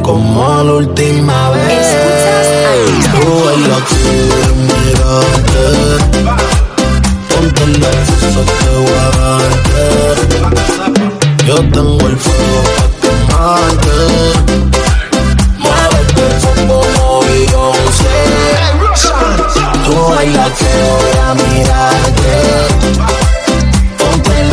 como 0.01 0.63
la 0.63 0.73
última 0.73 1.49
vez. 1.51 1.87
Tú 3.13 3.25
baila 3.45 3.77
aquí, 3.81 4.07
mirarte. 4.69 5.65
Ponte 7.29 7.63
el 7.63 7.75
beso 7.83 8.41
que 8.59 8.71
voy 8.83 8.99
a 9.05 9.09
darte. 9.19 9.83
Yo 11.47 11.55
tengo 11.75 12.03
el 12.07 12.17
fuego 12.17 12.59
pa' 12.77 12.89
quemarte. 13.01 14.72
Tú 20.23 20.29
bailas 20.29 20.51
que 20.51 20.65
voy 20.65 21.15
a 21.19 21.33
mirarte 21.33 22.33
Ponte 23.97 24.31
el 24.39 24.49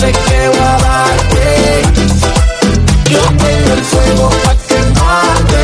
sé 0.00 0.12
que 0.12 0.48
voy 0.48 0.58
a 0.58 0.78
darte 0.78 1.46
Yo 3.10 3.20
tengo 3.36 3.72
el 3.74 3.84
fuego 3.84 4.30
pa' 4.44 4.56
quemarte 4.66 5.62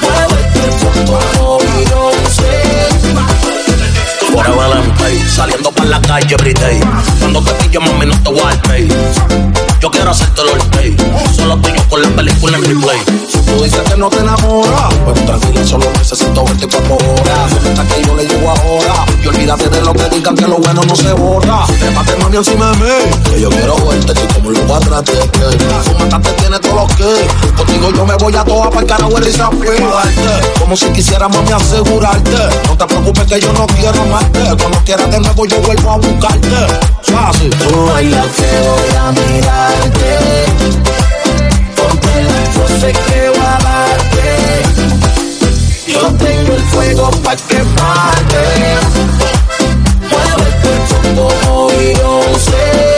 Muévete 0.00 0.64
como 1.04 1.58
Beyoncé 1.58 2.54
Forever 4.32 4.72
and 4.72 4.98
pay, 4.98 5.16
saliendo 5.28 5.70
para 5.72 5.90
la 5.90 6.00
calle 6.00 6.34
everyday. 6.34 6.80
Cuando 7.20 7.42
te 7.42 7.52
pillo, 7.52 7.80
mami, 7.82 8.06
no 8.06 8.18
te 8.22 8.30
voy. 8.30 8.88
Yo 9.80 9.90
quiero 9.90 10.10
hacerte 10.12 10.40
el 10.40 10.68
pay. 10.70 10.96
Solo 11.36 11.58
tuyo 11.58 11.86
con 11.90 12.00
la 12.00 12.08
película 12.08 12.56
en 12.56 12.64
replay. 12.64 13.41
Tú 13.52 13.64
dices 13.64 13.82
que 13.82 13.96
no 13.98 14.08
te 14.08 14.18
enamoras, 14.18 14.94
pero 15.04 15.26
tranquila, 15.26 15.66
solo 15.66 15.84
necesito 15.98 16.42
verte 16.42 16.66
por 16.68 17.02
horas. 17.02 17.52
Hasta 17.52 17.84
que 17.94 18.02
yo 18.02 18.16
le 18.16 18.24
llego 18.24 18.48
ahora. 18.48 19.04
Y 19.22 19.26
olvídate 19.26 19.68
de 19.68 19.82
lo 19.82 19.92
que 19.92 20.08
digan 20.08 20.34
que 20.34 20.48
lo 20.48 20.56
bueno 20.56 20.80
no 20.88 20.96
se 20.96 21.12
borra. 21.12 21.66
Trépate 21.78 22.16
mami 22.16 22.36
encima 22.38 22.70
de 22.70 22.76
mí, 22.78 23.30
que 23.30 23.40
yo 23.42 23.50
quiero 23.50 23.76
verte 23.76 24.12
y 24.12 24.32
como 24.32 24.50
lo 24.50 24.74
atrás 24.74 25.04
te 25.04 25.12
Tu 25.12 25.98
matante 25.98 26.30
tiene 26.32 26.58
todo 26.60 26.74
lo 26.76 26.86
que. 26.86 27.54
Contigo 27.54 27.90
yo 27.94 28.06
me 28.06 28.16
voy 28.16 28.34
a 28.34 28.42
toa 28.42 28.70
para 28.70 28.80
el 28.80 28.86
carajo 28.86 29.10
y 29.10 29.32
Cuidarte, 29.52 30.58
como 30.58 30.74
si 30.74 30.86
quisiera 30.86 31.28
mami 31.28 31.52
asegurarte. 31.52 32.38
No 32.66 32.76
te 32.76 32.86
preocupes 32.86 33.26
que 33.26 33.40
yo 33.40 33.52
no 33.52 33.66
quiero 33.66 34.00
amarte. 34.00 34.40
Cuando 34.58 34.78
quieras 34.84 35.10
de 35.10 35.20
nuevo 35.20 35.44
yo 35.44 35.60
vuelvo 35.60 35.90
a 35.90 35.96
buscarte. 35.98 36.48
Fácil. 37.02 37.50
Tú 37.50 37.86
bailas 37.92 38.26
que 38.28 38.46
voy 38.66 38.96
a 38.96 39.12
mirarte 39.12 40.81
sé 42.80 42.92
que 42.92 43.28
voy 43.28 43.38
a 43.38 43.58
darte 43.58 44.62
Yo 45.86 46.12
tengo 46.14 46.54
el 46.54 46.62
fuego 46.70 47.10
pa' 47.22 47.36
quemarte 47.36 48.44
Muévete 50.10 50.72
como 51.14 51.68
Beyoncé 51.68 52.91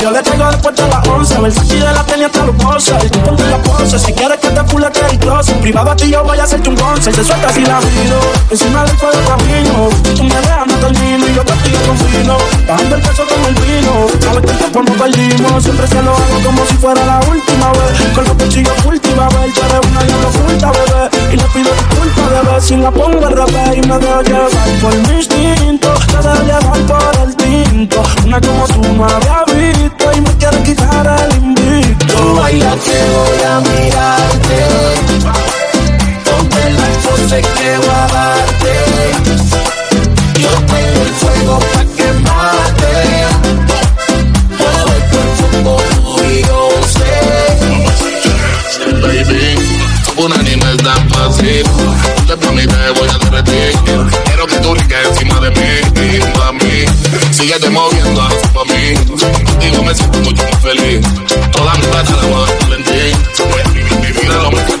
Yo 0.00 0.10
le 0.10 0.22
traigo 0.22 0.50
después 0.50 0.76
de 0.76 0.88
las 0.88 1.08
11 1.08 1.40
Versace 1.40 1.74
de 1.74 1.92
la 1.92 2.04
tenía 2.04 2.26
hasta 2.26 2.46
los 2.46 2.56
bolsos 2.56 3.10
tipo 3.10 3.30
de 3.32 3.50
la 3.50 3.58
pose 3.58 3.98
Si 3.98 4.12
quieres 4.12 4.38
que 4.38 4.48
te 4.48 4.64
pule 4.64 4.90
que 4.92 5.00
el 5.00 5.18
closet 5.18 5.60
Privado 5.60 5.90
a 5.90 5.96
ti 5.96 6.10
yo 6.10 6.22
voy 6.24 6.38
a 6.38 6.44
hacerte 6.44 6.68
un 6.68 6.76
concert. 6.76 7.16
Se 7.16 7.24
suelta 7.24 7.52
si 7.52 7.60
la 7.60 7.80
miro. 7.80 8.20
Encima 8.50 8.84
del 8.84 8.96
fuego 8.98 9.18
camino. 9.28 9.88
Tú 10.14 10.24
me 10.24 10.34
dejas, 10.34 10.66
no 10.66 10.74
termino 10.74 11.28
y 11.28 11.34
yo 11.34 11.44
te 11.44 11.52
estoy 11.52 11.72
confino. 11.86 12.36
Bajando 12.68 12.96
el 12.96 13.02
peso 13.02 13.22
como 13.26 13.46
el 13.48 13.54
vino. 13.54 13.92
Sabes 14.20 14.42
que 14.44 14.50
el 14.50 14.58
tiempo 14.58 14.82
no 14.82 14.92
perdimos. 14.92 15.62
Siempre 15.62 15.86
se 15.86 16.02
lo 16.02 16.10
hago 16.10 16.40
como 16.44 16.66
si 16.66 16.74
fuera 16.74 17.04
la 17.06 17.20
última 17.20 17.72
vez. 17.72 18.14
Con 18.14 18.24
los 18.24 18.34
cuchillos 18.34 18.82
cultiva, 18.82 19.28
ver. 19.28 19.52
Tú 19.52 19.60
eres 19.62 19.90
una 19.90 20.02
y 20.04 20.08
lo 20.08 20.28
oculta, 20.28 20.72
bebé. 20.72 21.21
Y 21.32 21.36
le 21.36 21.44
pido 21.44 21.72
disculpas, 21.72 22.30
bebé. 22.30 22.60
Si 22.60 22.76
la 22.76 22.90
pongo 22.90 23.26
al 23.26 23.32
revés 23.32 23.76
y 23.76 23.88
me 23.88 23.98
dejo 23.98 24.22
llevar 24.22 24.50
por 24.82 24.94
mi 25.08 25.14
instinto. 25.16 25.94
Te 26.08 26.16
dejo 26.18 26.42
llevar 26.44 26.80
por 26.86 27.14
el 27.26 27.36
tinto. 27.36 28.02
Una 28.24 28.40
como 28.40 28.66
tú 28.66 28.82
no 28.94 29.04
había 29.04 29.44
visto. 29.46 30.12
Y 30.12 30.20
me 30.20 30.30
quiere 30.36 30.62
quitar 30.62 31.06
el 31.24 31.42
invicto. 31.42 32.34
Baila 32.34 32.76
que 32.84 32.98
voy 33.14 33.42
a 33.48 33.60
mirarte. 33.60 34.58
Ponte 36.24 36.70
la 36.70 36.86
pose 37.02 37.40
que 37.40 37.76
voy 37.78 37.88
a 37.88 38.06
darte. 38.12 38.72
Yo 40.38 40.50
tengo 40.50 41.02
el 41.02 41.12
fuego 41.14 41.58
pa' 41.58 41.81
tú 50.76 50.88
animal 50.88 50.94
tan 50.94 51.10
fácil. 51.10 51.62
Ponte 52.16 52.36
pa' 52.36 52.52
mí, 52.52 52.66
te 52.66 52.90
voy 52.98 53.08
a 53.08 53.18
derretir. 53.18 54.10
Quiero 54.24 54.46
que 54.46 54.56
tú 54.56 54.74
riques 54.74 55.08
encima 55.08 55.40
de 55.40 55.50
mí, 55.50 55.70
y 55.96 56.64
mí. 56.64 56.84
Síguete 57.30 57.70
moviendo, 57.70 58.22
haz 58.22 58.34
pa' 58.52 58.64
mí. 58.64 58.94
Contigo 59.44 59.82
me 59.82 59.94
siento 59.94 60.18
mucho 60.18 60.42
más 60.44 60.62
feliz. 60.62 61.06
Toda 61.52 61.74
mi 61.74 61.82
plata 61.82 62.16
la 62.16 62.28
voy 62.28 62.42
a 62.42 62.46
gastar 62.46 62.72
en 62.72 62.84
ti. 62.84 63.42
Voy 63.50 63.60
a 63.60 63.68
vivir 63.70 64.00
mi 64.00 64.20
vida 64.20 64.34
lo 64.42 64.50
más 64.50 64.64
que 64.64 64.76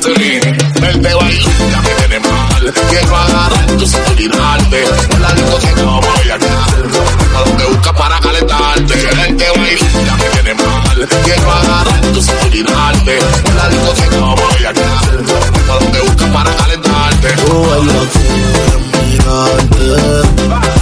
Verte 0.80 1.14
bailar 1.14 1.70
ya 1.70 1.82
me 1.82 1.90
tiene 2.06 2.31
mal. 2.62 2.72
Quiero 2.88 3.16
agarrar 3.16 3.66
tu 3.66 3.86
darte. 4.28 4.84
En 5.10 5.22
la 5.22 5.32
discoteca 5.34 5.82
voy 5.82 6.30
a 6.30 6.38
quedar. 6.38 6.68
A 7.36 7.48
lo 7.48 7.56
que 7.56 7.64
buscas 7.64 7.92
para 7.92 8.20
calentarte. 8.20 8.94
Verte 8.94 9.46
bailar 9.58 10.04
ya 10.06 10.16
me 10.16 10.24
tiene 10.24 10.54
mal. 10.54 11.08
Quiero 11.24 11.52
agarrar 11.52 12.00
tu 12.00 12.20
darte. 12.20 13.18
En 13.18 13.56
la 13.56 13.68
discoteca 13.68 14.18
voy 14.18 14.64
a 14.64 14.72
quedar. 14.72 15.04
A 15.70 15.84
lo 15.84 15.92
que 15.92 16.00
buscas 16.00 16.30
para 16.30 16.56
calentarte. 16.56 17.28
Tú 17.46 17.62
baila 17.62 17.92
que 18.70 18.76
voy 18.76 18.92
a 18.92 19.06
mirarte. 19.06 20.81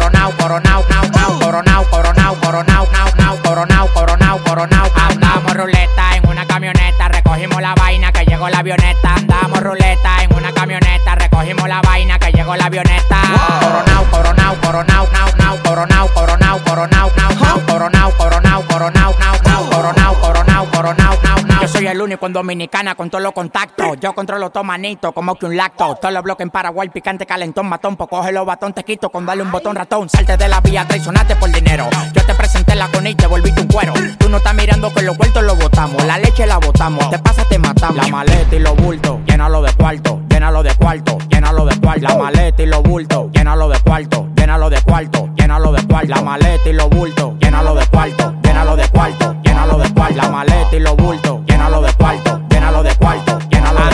único 22.11 22.25
en 22.27 22.33
Dominicana 22.33 22.95
con 22.95 23.09
todos 23.09 23.23
los 23.23 23.31
contactos. 23.31 23.97
Yo 23.99 24.13
controlo 24.13 24.49
todo 24.49 24.63
manito, 24.63 25.13
como 25.13 25.35
que 25.35 25.45
un 25.45 25.55
lacto. 25.55 25.95
Todos 25.95 26.13
los 26.13 26.23
bloques 26.23 26.43
en 26.43 26.49
Paraguay, 26.49 26.89
picante, 26.89 27.25
calentón, 27.25 27.67
matón. 27.67 27.95
Pues 27.95 28.09
coge 28.09 28.31
los 28.31 28.45
batón, 28.45 28.73
te 28.73 28.83
quito 28.83 29.09
con 29.09 29.25
darle 29.25 29.43
un 29.43 29.51
botón 29.51 29.75
ratón. 29.75 30.09
Salte 30.09 30.35
de 30.35 30.47
la 30.49 30.59
vía, 30.61 30.85
traicionate 30.87 31.35
por 31.35 31.51
dinero. 31.51 31.87
Yo 32.13 32.25
te 32.25 32.33
presenté 32.71 32.75
la 32.75 32.87
con 32.87 33.07
y 33.07 33.15
te 33.15 33.27
volviste 33.27 33.61
un 33.61 33.67
cuero. 33.67 33.93
Tú 34.17 34.29
no 34.29 34.37
estás 34.37 34.53
mirando 34.53 34.93
que 34.93 35.01
los 35.01 35.17
vueltos 35.17 35.43
lo 35.43 35.55
botamos. 35.55 36.03
La 36.05 36.17
leche 36.17 36.45
la 36.45 36.57
botamos. 36.57 37.09
Te 37.09 37.19
pasa, 37.19 37.43
te 37.45 37.57
matamos. 37.57 37.97
La 37.97 38.07
maleta 38.07 38.55
y 38.55 38.59
los 38.59 38.75
bultos, 38.75 39.19
llénalo 39.25 39.61
de 39.61 39.73
cuarto, 39.73 40.21
llénalo 40.29 40.63
de 40.63 40.73
cuarto, 40.75 41.17
llénalo 41.29 41.65
de 41.65 41.79
cuarto. 41.79 42.07
La 42.07 42.15
maleta 42.17 42.63
y 42.63 42.65
los 42.65 42.83
bultos, 42.83 43.31
llénalo 43.33 43.69
de 43.69 43.79
cuarto, 43.79 44.27
llénalo 44.35 44.69
de 44.69 44.81
cuarto, 44.81 45.29
llénalo 45.35 45.71
de 45.71 45.87
cuarto. 45.87 46.09
La 46.09 46.21
maleta 46.21 46.69
y 46.69 46.73
los 46.73 46.89
bultos, 46.89 47.33
llénalo 47.39 47.75
de 47.75 47.85
cuarto, 47.87 48.35
llénalo 48.43 48.75
de 48.75 48.87
cuarto, 48.89 49.35
llénalo 49.43 49.77
de 49.77 49.93
cuarto. 49.93 50.15
La 50.15 50.29
maleta 50.29 50.75
y 50.75 50.79
los 50.79 50.95
bultos, 50.95 51.39
llénalo 51.47 51.81
de 51.81 51.93
cuarto, 51.93 52.41
llénalo 52.49 52.83
de 52.83 52.95
cuarto. 52.95 53.39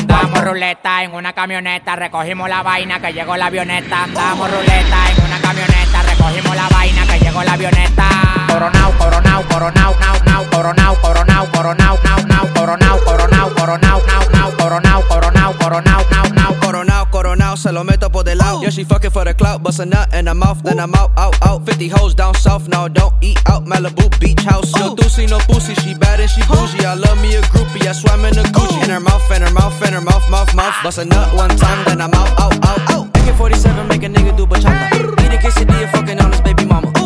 Andamos 0.10 0.41
ruleta 0.41 1.03
en 1.03 1.14
una 1.14 1.34
camioneta, 1.34 1.93
recogimos 1.97 2.47
la 2.47 2.64
vaina 2.64 2.97
que 2.97 3.12
llegó 3.12 3.36
la 3.36 3.47
avioneta. 3.47 4.03
Andamos 4.03 4.49
ruleta 4.49 5.12
en 5.12 5.26
una 5.26 5.38
camioneta, 5.41 6.01
recogimos 6.01 6.55
la 6.55 6.70
vaina 6.70 7.05
que 7.05 7.20
llegó 7.20 7.43
la 7.43 7.51
avioneta. 7.51 8.10
Coronao, 8.47 8.91
coronao, 8.97 9.43
coronao, 9.43 9.95
nao, 9.99 10.24
nao, 10.24 10.45
coronao, 10.49 10.95
coronao, 11.01 11.51
coronao, 11.51 11.99
nao, 12.03 12.26
nao, 12.26 12.53
coronao, 12.53 12.99
coronao, 13.03 13.49
coronao, 13.53 14.01
nao, 14.08 14.30
nao, 14.32 14.51
coronao, 14.58 15.01
coronao, 15.10 15.53
coronao, 15.58 16.05
nao, 16.10 16.30
nao. 16.34 16.55
Coronao, 16.62 17.07
coronao, 17.18 17.57
se 17.57 17.72
lo 17.72 17.84
meto 17.84 18.11
por 18.11 18.24
del 18.24 18.38
lado. 18.38 18.61
Yeah, 18.61 18.70
she 18.70 18.84
fucking 18.84 19.11
for 19.11 19.26
the 19.26 19.34
clout, 19.34 19.63
bust 19.63 19.80
a 19.80 19.86
nut 19.86 20.13
in 20.13 20.28
her 20.28 20.36
mouth, 20.36 20.61
then 20.63 20.80
I'm 20.80 20.93
out, 20.93 21.11
out, 21.18 21.36
out. 21.41 21.65
50 21.65 21.88
hoes 21.88 22.13
down 22.13 22.36
south, 22.36 22.68
now 22.68 22.88
don't 22.88 23.13
eat 23.22 23.39
out. 23.49 23.65
Malibu 23.65 24.07
beach 24.20 24.41
house. 24.41 24.72
No 24.76 24.95
doozy, 24.95 25.28
no 25.28 25.39
pussy, 25.39 25.74
she 25.82 25.95
bad 25.95 26.20
and 26.20 26.30
she 26.30 26.41
bougie. 26.41 26.86
I 26.86 26.93
love 26.93 27.20
me 27.22 27.36
a 27.36 27.41
groupie, 27.53 27.88
I 27.88 27.93
swam 27.93 28.24
in 28.26 28.38
a 28.38 28.43
Gucci. 28.55 28.84
In 28.84 28.89
her 28.89 28.99
mouth, 28.99 29.32
in 29.32 29.41
her 29.41 29.51
mouth, 29.51 29.82
in 29.82 29.93
her 29.93 30.01
mouth, 30.01 30.30
mouth, 30.30 30.53
mouth. 30.55 30.76
Bust 30.84 30.99
a 30.99 31.05
nut 31.05 31.34
one 31.36 31.49
time, 31.57 31.84
then 31.86 32.01
I'm 32.01 32.13
out, 32.13 32.39
out, 32.39 32.53
out, 32.65 32.91
out. 32.91 33.07
AK-47 33.18 33.88
make 33.89 34.03
a 34.03 34.09
nigga 34.09 34.38
do 34.38 34.45
bachata. 34.45 34.93
Eat 34.93 35.33
a 35.33 35.37
quesadilla, 35.37 35.89
fucking 35.92 36.20
on 36.20 36.32
his 36.32 36.42
baby 36.42 36.66
mama. 36.66 36.96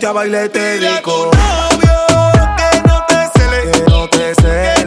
Ponte 0.00 0.06
a 0.06 0.12
bailar 0.12 0.48
te 0.48 0.78
digo. 0.78 1.30
Que 2.56 2.88
no 2.88 3.04
te 3.06 3.38
cele, 3.38 3.70
que 3.70 3.90
no 3.90 4.08
te 4.08 4.34
cele. 4.34 4.79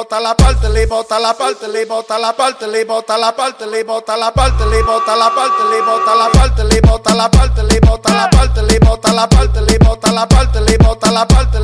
Bota 0.00 0.18
la 0.18 0.34
parte, 0.34 0.70
le 0.70 0.86
bota 0.86 1.18
la 1.18 1.34
parte, 1.34 1.68
le 1.68 1.84
bota 1.84 2.16
la 2.16 2.32
parte, 2.32 2.66
le 2.66 2.86
bota 2.86 3.18
la 3.18 3.32
parte, 3.32 3.66
le 3.66 3.84
bota 3.84 4.16
la 4.16 4.32
parte, 4.32 4.64
le 4.64 4.82
bota 4.82 5.14
la 5.14 5.30
parte, 5.30 5.64
le 5.68 5.82
bota 5.82 6.14
la 6.14 6.30
parte, 6.30 6.64
le 6.64 6.80
bota 6.80 7.14
la 7.14 7.28
parte, 7.28 7.62
le 7.62 7.78
bota 7.80 8.12
la 8.14 8.28
parte, 8.30 8.62
le 8.62 8.78
bota 8.78 9.12
la 9.12 9.28
parte, 9.28 9.60
le 9.60 9.78
bota 9.78 10.10
la 10.10 10.26
parte, 10.26 10.60
le 10.62 10.78
bota 10.78 11.10
la 11.10 11.26
parte, 11.26 11.60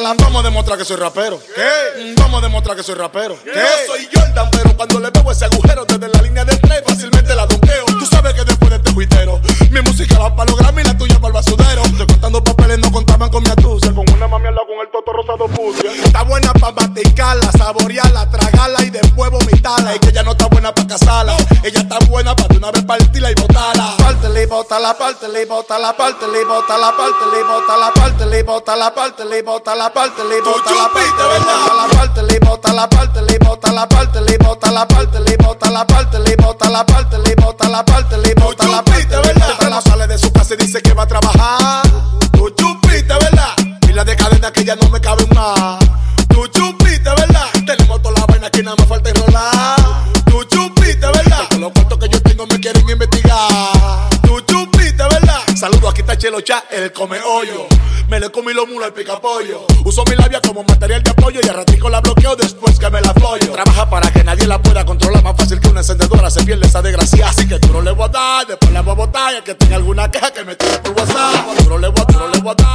Vamos 0.00 0.36
a 0.36 0.42
demostrar 0.44 0.78
que 0.78 0.84
soy 0.84 0.96
rapero. 0.96 1.40
¿Qué? 1.54 2.14
Vamos 2.18 2.40
a 2.40 2.46
demostrar 2.46 2.76
que 2.76 2.84
soy 2.84 2.94
rapero. 2.94 3.36
¿Qué? 3.42 3.50
Yo 3.52 3.92
soy 3.92 4.08
Jordan, 4.14 4.48
pero 4.52 4.76
cuando 4.76 5.00
le 5.00 5.10
veo 5.10 5.32
ese 5.32 5.46
agujero 5.46 5.84
desde 5.84 6.08
la 6.08 6.22
línea 6.22 6.44
de 6.44 6.56
tres, 6.56 6.82
fácilmente 6.86 7.34
la 7.34 7.46
donkeo. 7.46 7.84
Tú 7.86 8.06
sabes 8.06 8.32
que 8.34 8.44
después 8.44 8.70
de 8.70 8.76
este 8.76 8.92
juitero, 8.92 9.40
mi 9.72 9.80
música 9.80 10.16
va 10.20 10.36
para 10.36 10.50
los 10.50 10.60
Grammy 10.60 10.82
y 10.82 10.84
la 10.84 10.96
tuya 10.96 11.16
para 11.16 11.26
el 11.28 11.32
basudero. 11.32 11.82
Estoy 11.82 12.06
contando 12.06 12.44
papeles, 12.44 12.78
no 12.78 12.92
contaban 12.92 13.28
con 13.28 13.42
mi 13.42 13.50
rosado. 15.12 15.46
Está 16.04 16.22
buena 16.22 16.52
para 16.54 16.72
masticarla, 16.72 17.50
saborearla, 17.52 18.30
tragarla 18.30 18.82
y 18.82 18.90
después 18.90 19.30
vomitarla. 19.30 19.94
Es 19.94 20.00
que 20.00 20.08
ella 20.10 20.22
no 20.22 20.32
está 20.32 20.46
buena 20.46 20.74
para 20.74 20.86
casarla. 20.86 21.36
Ella 21.62 21.80
está 21.80 21.98
buena 22.08 22.34
para 22.34 22.48
de 22.48 22.56
una 22.58 22.70
vez 22.70 22.84
partirla 22.84 23.30
y 23.30 23.34
botarla. 23.34 23.96
Pártele 23.98 24.42
y 24.42 24.46
bótala, 24.46 24.96
pártele 24.96 25.42
y 25.42 25.44
bótala, 25.44 25.96
pártele 25.96 26.40
y 26.40 26.44
bótala, 26.44 26.96
pártele 26.96 27.40
y 27.40 27.42
bótala, 27.44 27.92
pártele 27.94 28.38
y 28.38 28.42
bótala, 28.42 28.94
pártele 28.94 29.38
y 29.38 29.42
bótala, 29.42 29.92
pártele 29.92 30.38
y 30.38 30.40
bótala. 30.40 30.90
Pártele 30.92 31.16
y 31.16 31.20
bótala, 31.20 31.88
pártele 31.88 32.34
y 32.34 32.38
bótala, 32.38 32.88
pártele 32.88 33.34
y 33.34 33.38
bótala, 33.38 33.88
pártele 33.88 34.32
y 34.32 34.36
bótala, 34.38 34.86
pártele 34.88 35.32
y 35.32 35.36
bótala, 35.36 35.86
pártele 35.86 36.22
y 36.22 36.26
bótala, 36.26 36.26
pártele 36.26 36.30
y 36.30 36.36
bótala. 36.36 36.78
Pártele 36.88 37.30
y 37.30 37.38
y 37.38 37.42
bótala, 37.42 37.84
pártele 37.84 38.30
y 38.30 38.40
bótala, 38.40 38.82
pártele 38.82 39.28
y. 39.28 39.38
Sale 39.80 40.06
de 40.08 40.18
su 40.18 40.32
casa 40.32 40.54
y 40.54 40.56
dice 40.56 40.82
que 40.82 40.92
va 40.92 41.04
a 41.04 41.06
trabajar 41.06 41.87
ya 44.68 44.76
no 44.76 44.90
me 44.90 45.00
cabe 45.00 45.26
más. 45.34 45.78
Tú 46.28 46.46
chupiste, 46.48 47.08
¿verdad? 47.08 47.46
Tenemos 47.64 48.02
toda 48.02 48.20
la 48.20 48.26
vaina 48.26 48.50
que 48.50 48.62
nada 48.62 48.76
más 48.76 48.86
falta 48.86 49.08
enrolar. 49.08 49.78
Tú 50.26 50.44
chupiste, 50.44 51.06
¿verdad? 51.06 51.38
Porque 51.48 51.58
los 51.58 51.72
cuartos 51.72 51.98
que 51.98 52.08
yo 52.10 52.20
tengo 52.20 52.46
me 52.46 52.60
quieren 52.60 52.86
investigar. 52.86 54.10
Tú 54.20 54.38
chupiste, 54.42 55.02
¿verdad? 55.02 55.40
Saludos, 55.56 55.90
aquí 55.90 56.02
está 56.02 56.18
Chelo 56.18 56.42
Cha, 56.42 56.64
el 56.70 56.92
come 56.92 57.18
hoyo. 57.18 57.66
Me 58.10 58.20
le 58.20 58.30
comí 58.30 58.52
los 58.52 58.68
mulos 58.68 58.88
al 58.88 58.92
picapollo. 58.92 59.64
Uso 59.86 60.04
mi 60.04 60.16
labia 60.16 60.42
como 60.42 60.62
material 60.64 61.02
de 61.02 61.10
apoyo 61.12 61.40
y 61.42 61.48
a 61.48 61.54
la 61.88 62.00
bloqueo 62.02 62.36
después 62.36 62.78
que 62.78 62.90
me 62.90 63.00
la 63.00 63.14
follo. 63.14 63.50
Trabaja 63.50 63.88
para 63.88 64.10
que 64.12 64.22
nadie 64.22 64.46
la 64.46 64.60
pueda 64.60 64.84
controlar. 64.84 65.22
Más 65.22 65.34
fácil 65.34 65.60
que 65.60 65.68
una 65.68 65.80
encendedora 65.80 66.30
se 66.30 66.44
pierde 66.44 66.66
esa 66.66 66.82
desgracia. 66.82 67.26
Así 67.26 67.48
que 67.48 67.58
duro 67.58 67.80
le 67.80 67.92
voy 67.92 68.04
a 68.04 68.08
dar, 68.08 68.46
después 68.46 68.70
le 68.70 68.82
voy 68.82 68.92
a 68.92 68.94
botar. 68.94 69.32
Y 69.32 69.36
el 69.36 69.44
que 69.44 69.54
tenga 69.54 69.76
alguna 69.76 70.10
queja 70.10 70.30
que 70.30 70.44
me 70.44 70.56
tire 70.56 70.78
por 70.80 70.92
WhatsApp. 70.92 71.58
Duro 71.64 71.78
le 71.78 71.88
voy 71.88 72.02
a, 72.02 72.12
duro 72.12 72.28
le 72.28 72.40
voy 72.40 72.52
a 72.52 72.62
dar. 72.62 72.67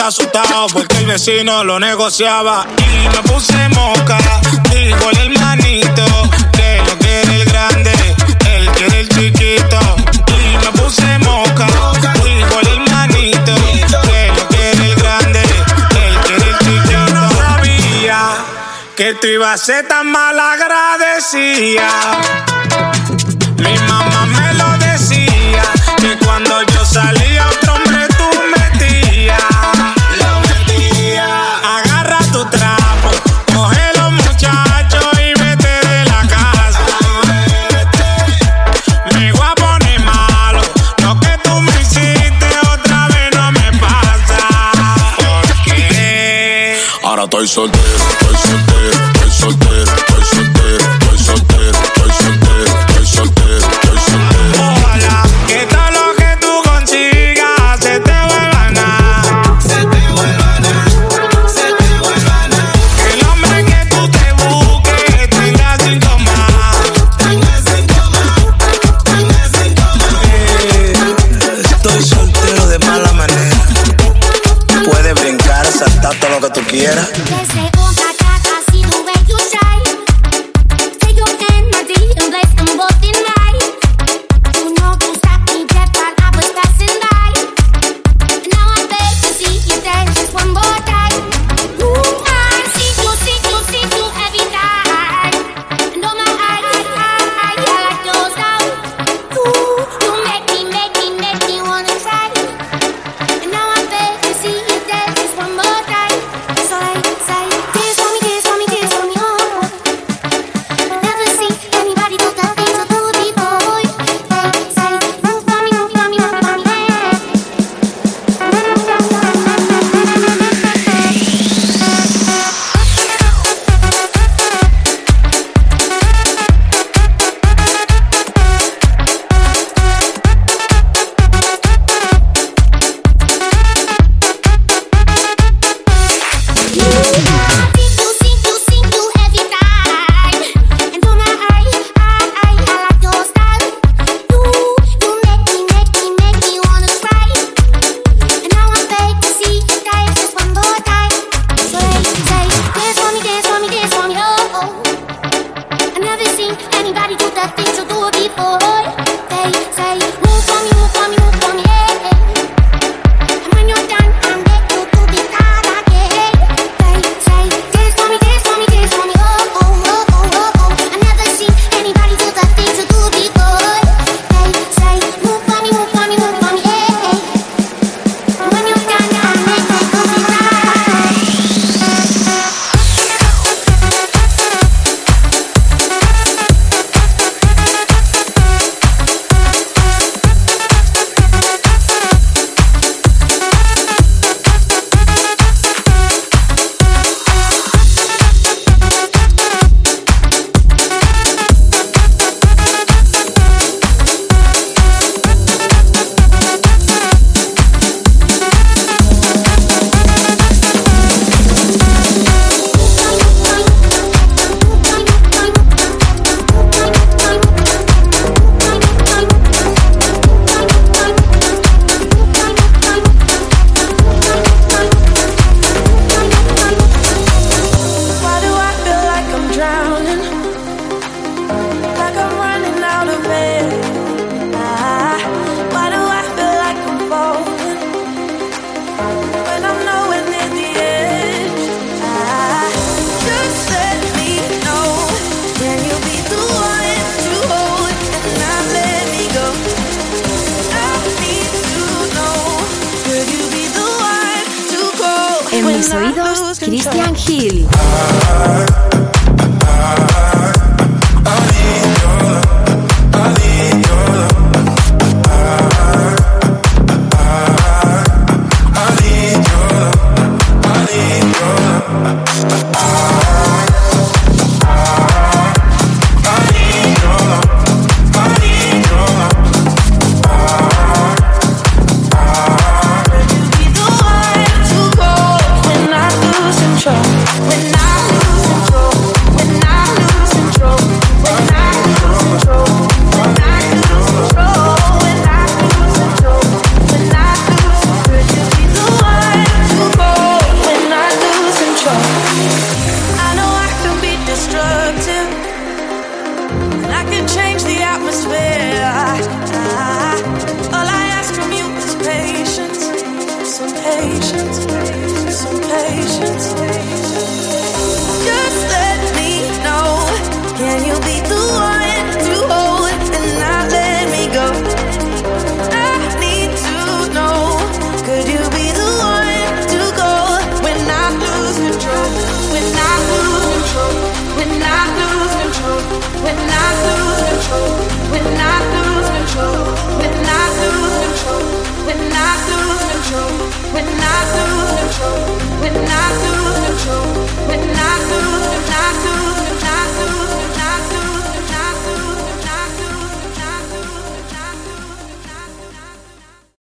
Está 0.00 0.06
asustado 0.06 0.66
porque 0.72 0.96
el 0.98 1.06
vecino 1.06 1.62
lo 1.62 1.78
negociaba. 1.78 2.66
Y 2.78 3.08
me 3.08 3.22
puse 3.28 3.68
moca. 3.68 4.16
Dijo 4.70 5.10
el 5.10 5.18
hermanito 5.18 6.04
que 6.52 6.82
lo 6.86 6.98
quiere 6.98 7.42
el 7.42 7.44
grande. 7.44 7.92
Él 8.48 8.70
quiere 8.70 9.00
el 9.00 9.08
chiquito. 9.10 9.78
Y 10.28 10.56
me 10.56 10.72
puse 10.80 11.18
moca. 11.18 11.66
Dijo 12.24 12.60
el 12.60 12.68
hermanito 12.68 13.54
que 14.04 14.32
lo 14.38 14.48
quiere 14.48 14.84
el 14.90 14.94
grande. 14.94 15.40
Él 15.42 16.18
quiere 16.24 16.48
el 16.48 16.58
chiquito. 16.58 16.90
Yo 16.90 17.06
no 17.12 17.28
sabía 17.30 18.20
que 18.96 19.14
tú 19.14 19.26
ibas 19.26 19.60
a 19.60 19.64
ser 19.64 19.86
tan 19.86 20.06
mal 20.06 20.38
agradecida. 20.38 21.90
Tyson 47.40 47.99